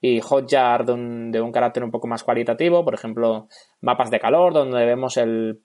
[0.02, 3.48] y Hotjar de un, de un carácter un poco más cualitativo, por ejemplo,
[3.82, 5.60] mapas de calor, donde vemos el,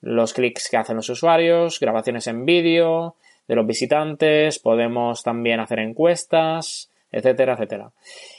[0.00, 3.16] los clics que hacen los usuarios, grabaciones en vídeo
[3.48, 7.90] de los visitantes, podemos también hacer encuestas, etcétera, etcétera.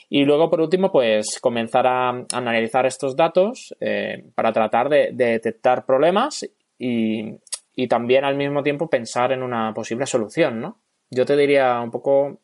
[0.09, 5.85] Y luego, por último, pues comenzar a analizar estos datos eh, para tratar de, detectar
[5.85, 6.49] problemas
[6.79, 7.35] y,
[7.75, 10.79] y, también al mismo tiempo pensar en una posible solución, ¿no?
[11.11, 12.39] Yo te diría un poco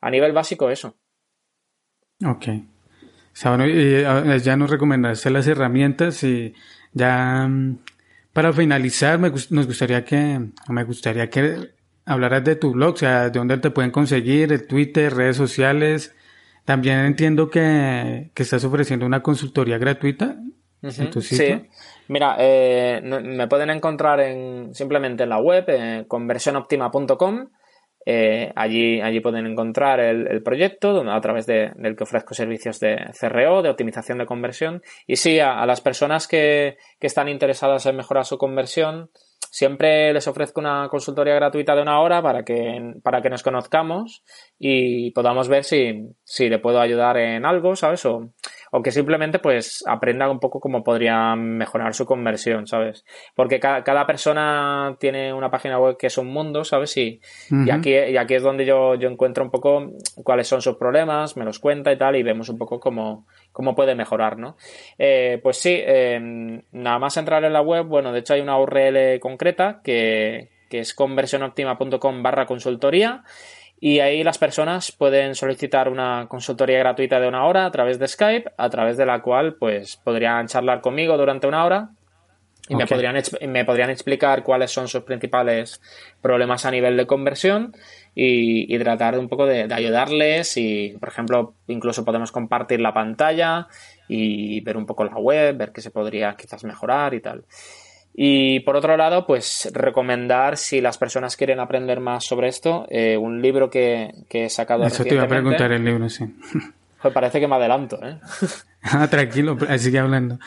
[0.00, 0.94] a nivel básico eso.
[2.24, 2.46] Ok.
[3.34, 6.54] Ya nos recomendaste las herramientas y
[6.92, 7.78] ya mm,
[8.32, 11.70] para finalizar me, nos gustaría que me gustaría que
[12.04, 16.14] hablaras de tu blog, o sea, de dónde te pueden conseguir, el Twitter, redes sociales.
[16.64, 20.36] También entiendo que, estás ofreciendo una consultoría gratuita
[20.82, 21.58] en tu sitio.
[21.58, 21.68] Sí.
[22.08, 27.48] Mira, eh, me pueden encontrar en, simplemente en la web, eh, conversionoptima.com
[28.04, 33.62] eh, allí, allí pueden encontrar el, proyecto a través del que ofrezco servicios de CRO,
[33.62, 34.82] de optimización de conversión.
[35.06, 39.10] Y sí, a, las personas que, que, están interesadas en mejorar su conversión,
[39.52, 44.24] siempre les ofrezco una consultoría gratuita de una hora para que, para que nos conozcamos
[44.58, 48.02] y podamos ver si, si le puedo ayudar en algo, ¿sabes?
[48.74, 53.04] O que simplemente pues aprenda un poco cómo podría mejorar su conversión, ¿sabes?
[53.34, 56.96] Porque cada, persona tiene una página web que es un mundo, ¿sabes?
[56.96, 57.20] Y,
[57.50, 59.92] y, aquí, y aquí es donde yo, yo encuentro un poco
[60.24, 63.74] cuáles son sus problemas, me los cuenta y tal, y vemos un poco cómo, cómo
[63.74, 64.56] puede mejorar, ¿no?
[64.96, 68.58] Eh, pues sí, em, nada más entrar en la web, bueno, de hecho hay una
[68.58, 73.22] URL concreta que, que es conversionoptima.com barra consultoría
[73.84, 78.06] y ahí las personas pueden solicitar una consultoría gratuita de una hora a través de
[78.06, 81.90] Skype, a través de la cual pues podrían charlar conmigo durante una hora
[82.68, 85.80] y me, podrían, me podrían explicar cuáles son sus principales
[86.20, 87.74] problemas a nivel de conversión
[88.14, 93.66] y, tratar un poco de, ayudarles y, por ejemplo, incluso podemos compartir la pantalla
[94.06, 97.46] y ver un poco la web, ver qué se podría quizás mejorar y tal.
[98.14, 103.16] Y por otro lado, pues recomendar, si las personas quieren aprender más sobre esto, eh,
[103.16, 106.24] un libro que, que he sacado Eso te iba a preguntar el libro, sí.
[107.02, 108.20] Pues parece que me adelanto, ¿eh?
[108.82, 110.38] ah, tranquilo, sigue hablando.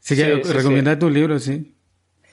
[0.00, 1.74] Sigue, recomienda tu libro, sí.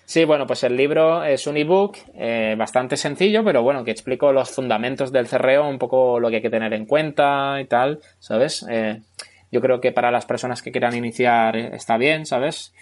[0.06, 4.32] Sí, bueno, pues el libro es un ebook eh, bastante sencillo, pero bueno, que explico
[4.32, 8.00] los fundamentos del CRO, un poco lo que hay que tener en cuenta y tal,
[8.20, 8.66] ¿sabes?
[8.70, 9.02] Eh,
[9.52, 12.74] yo creo que para las personas que quieran iniciar está bien, ¿sabes?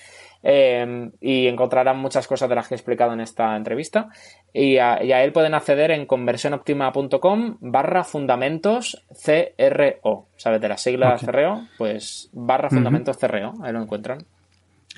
[0.46, 4.10] Em, y encontrarán muchas cosas de las que he explicado en esta entrevista.
[4.52, 10.28] Y a, él pueden acceder en conversionoptima.com barra fundamentos CRO.
[10.36, 10.60] ¿Sabes?
[10.60, 13.54] De las siglas CRO, pues barra fundamentos CRO.
[13.64, 14.26] Ahí lo encuentran.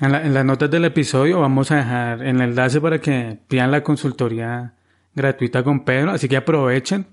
[0.00, 4.72] En, las notas del episodio vamos a dejar el enlace para que pidan la consultoría
[5.14, 6.10] gratuita con Pedro.
[6.10, 7.06] Así que aprovechen.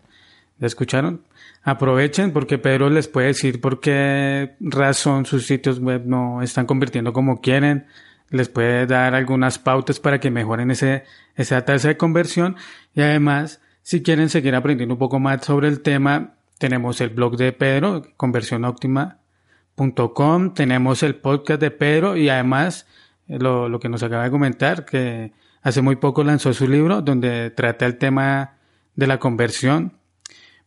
[0.58, 1.22] ¿La escucharon?
[1.62, 7.14] Aprovechen porque Pedro les puede decir por qué razón sus sitios web no están convirtiendo
[7.14, 7.86] como quieren
[8.34, 11.04] les puede dar algunas pautas para que mejoren ese,
[11.36, 12.56] esa tasa de conversión.
[12.96, 17.38] Y además si quieren seguir aprendiendo un poco más sobre el tema tenemos el blog
[17.38, 22.88] de Pedro conversionoptima.com tenemos el podcast de Pedro y además
[23.28, 27.02] eh, lo, lo que nos acaba de comentar que hace muy poco lanzó su libro
[27.02, 28.54] donde trata el tema
[28.96, 29.98] de la conversión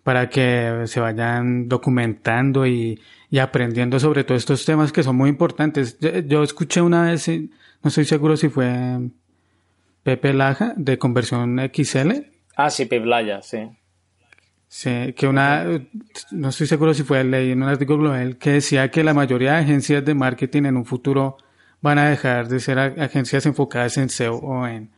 [0.06, 5.28] para que se vayan documentando y, y aprendiendo sobre todos estos temas que son muy
[5.28, 5.98] importantes.
[5.98, 9.00] Yo, escuché una vez, no estoy seguro si fue
[10.04, 12.22] Pepe Laja de conversión XL.
[12.54, 13.68] Ah, sí, Pepe Laja, sí.
[14.68, 15.64] Sí, que una,
[16.30, 19.54] no estoy seguro si fue leí en un artículo global que decía que la mayoría
[19.54, 21.36] de agencias de marketing en un futuro
[21.80, 24.88] van a dejar de ser agencias enfocadas en SEO o en,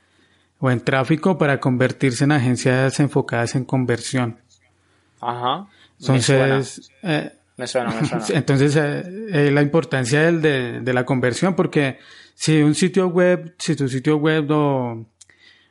[0.59, 4.37] o en tráfico para convertirse en agencias enfocadas en conversión.
[5.21, 5.66] Ajá.
[6.01, 8.25] Entonces, eh, me suena, me suena.
[8.39, 9.03] Entonces, eh,
[9.33, 11.99] eh, la importancia del, de, de, la conversión, porque
[12.35, 15.07] si un sitio web, si tu sitio web o,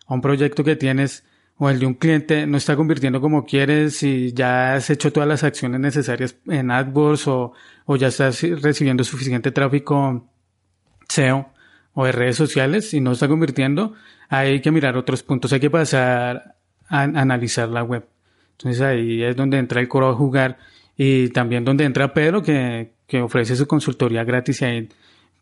[0.10, 1.24] un proyecto que tienes
[1.58, 5.28] o el de un cliente no está convirtiendo como quieres y ya has hecho todas
[5.28, 7.54] las acciones necesarias en AdWords o,
[7.86, 10.30] o ya estás recibiendo suficiente tráfico
[11.10, 11.50] SEO
[11.94, 13.96] o de redes sociales y no está convirtiendo,
[14.30, 16.56] hay que mirar otros puntos, hay que pasar
[16.90, 18.06] a analizar la web.
[18.58, 20.58] Entonces ahí es donde entra el coro a jugar
[20.98, 24.90] y también donde entra Pedro que, que ofrece su consultoría gratis y ahí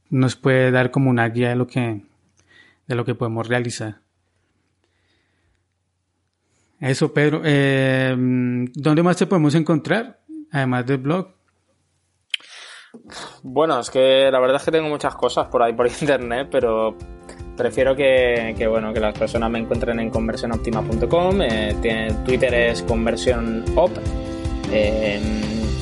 [0.09, 2.01] nos puede dar como una guía de lo que,
[2.87, 3.99] de lo que podemos realizar.
[6.79, 7.41] Eso, Pedro.
[7.43, 8.13] Eh,
[8.73, 10.19] ¿Dónde más te podemos encontrar?
[10.51, 11.29] Además del blog.
[13.43, 16.97] Bueno, es que la verdad es que tengo muchas cosas por ahí por internet, pero
[17.55, 21.41] prefiero que, bueno, que las personas me encuentren en conversionoptima.com.
[21.41, 23.91] Eh, Twitter es conversionop.
[24.71, 25.19] Eh,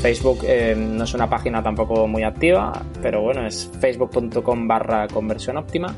[0.01, 5.57] Facebook eh, no es una página tampoco muy activa, pero bueno, es facebook.com barra conversión
[5.57, 5.95] óptima.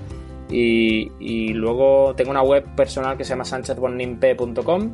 [0.48, 4.92] Y, luego tengo una web personal que se llama sanchezbonnimpe.com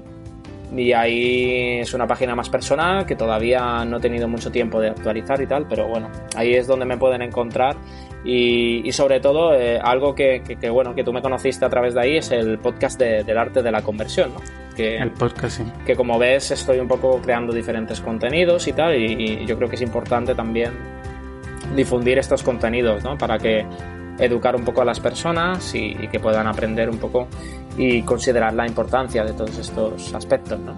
[0.77, 4.91] y ahí es una página más personal que todavía no he tenido mucho tiempo de
[4.91, 7.75] actualizar y tal, pero bueno, ahí es donde me pueden encontrar
[8.23, 12.17] y, sobre todo eh, algo que, bueno que tú me conociste a través de ahí
[12.17, 14.41] es el podcast del arte de la conversión, ¿no?
[14.75, 15.63] Que, el podcast, sí.
[15.85, 19.75] Que como ves estoy un poco creando diferentes contenidos y tal y, yo creo que
[19.75, 20.71] es importante también
[21.75, 23.17] difundir estos contenidos, ¿no?
[23.17, 23.65] Para que
[24.19, 27.27] educar un poco a las personas y, que puedan aprender un poco
[27.77, 30.75] y considerar la importancia de todos estos aspectos, ¿no?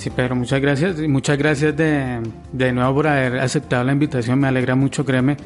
[0.00, 0.98] Sí, Pedro, muchas gracias.
[0.98, 2.22] Muchas gracias de,
[2.52, 4.40] de nuevo por haber aceptado la invitación.
[4.40, 5.36] Me alegra mucho, créeme.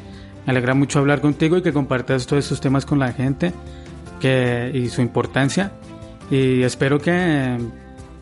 [0.45, 3.51] Me alegra mucho hablar contigo y que compartas todos estos temas con la gente
[4.21, 5.73] que, y su importancia.
[6.31, 7.57] Y espero que,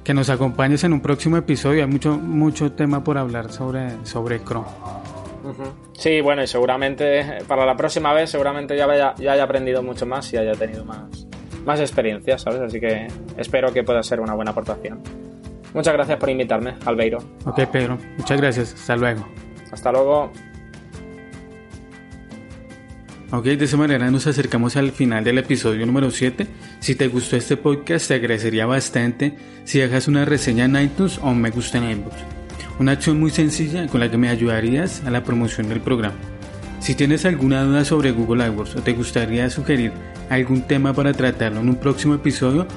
[0.03, 1.83] que nos acompañes en un próximo episodio.
[1.83, 4.65] Hay mucho, mucho tema por hablar sobre, sobre Chrome.
[5.91, 10.07] Sí, bueno, y seguramente para la próxima vez seguramente ya haya, ya haya aprendido mucho
[10.07, 11.27] más y haya tenido más,
[11.63, 12.61] más experiencia, ¿sabes?
[12.61, 13.07] Así que
[13.37, 14.99] espero que pueda ser una buena aportación.
[15.73, 17.19] Muchas gracias por invitarme, Albeiro.
[17.45, 17.97] Ok, Pedro.
[18.17, 18.73] Muchas gracias.
[18.73, 19.27] Hasta luego.
[19.71, 20.31] Hasta luego.
[23.31, 26.45] Ok, de esa manera nos acercamos al final del episodio número 7.
[26.79, 31.29] Si te gustó este podcast, te agradecería bastante si dejas una reseña en iTunes o
[31.29, 32.17] un me gusta en iBooks.
[32.79, 36.15] Una acción muy sencilla con la que me ayudarías a la promoción del programa.
[36.79, 39.91] Si tienes alguna duda sobre Google AdWords o te gustaría sugerir
[40.29, 42.67] algún tema para tratarlo en un próximo episodio,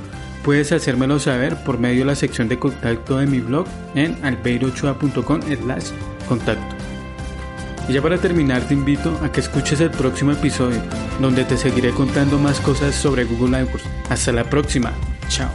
[0.47, 3.67] Puedes hacérmelo saber por medio de la sección de contacto de mi blog
[3.97, 5.91] en albeirochoa.com slash
[6.29, 6.77] contacto.
[7.89, 10.81] Y ya para terminar te invito a que escuches el próximo episodio
[11.21, 13.89] donde te seguiré contando más cosas sobre Google AdWords.
[14.09, 14.93] Hasta la próxima.
[15.29, 15.51] Chao.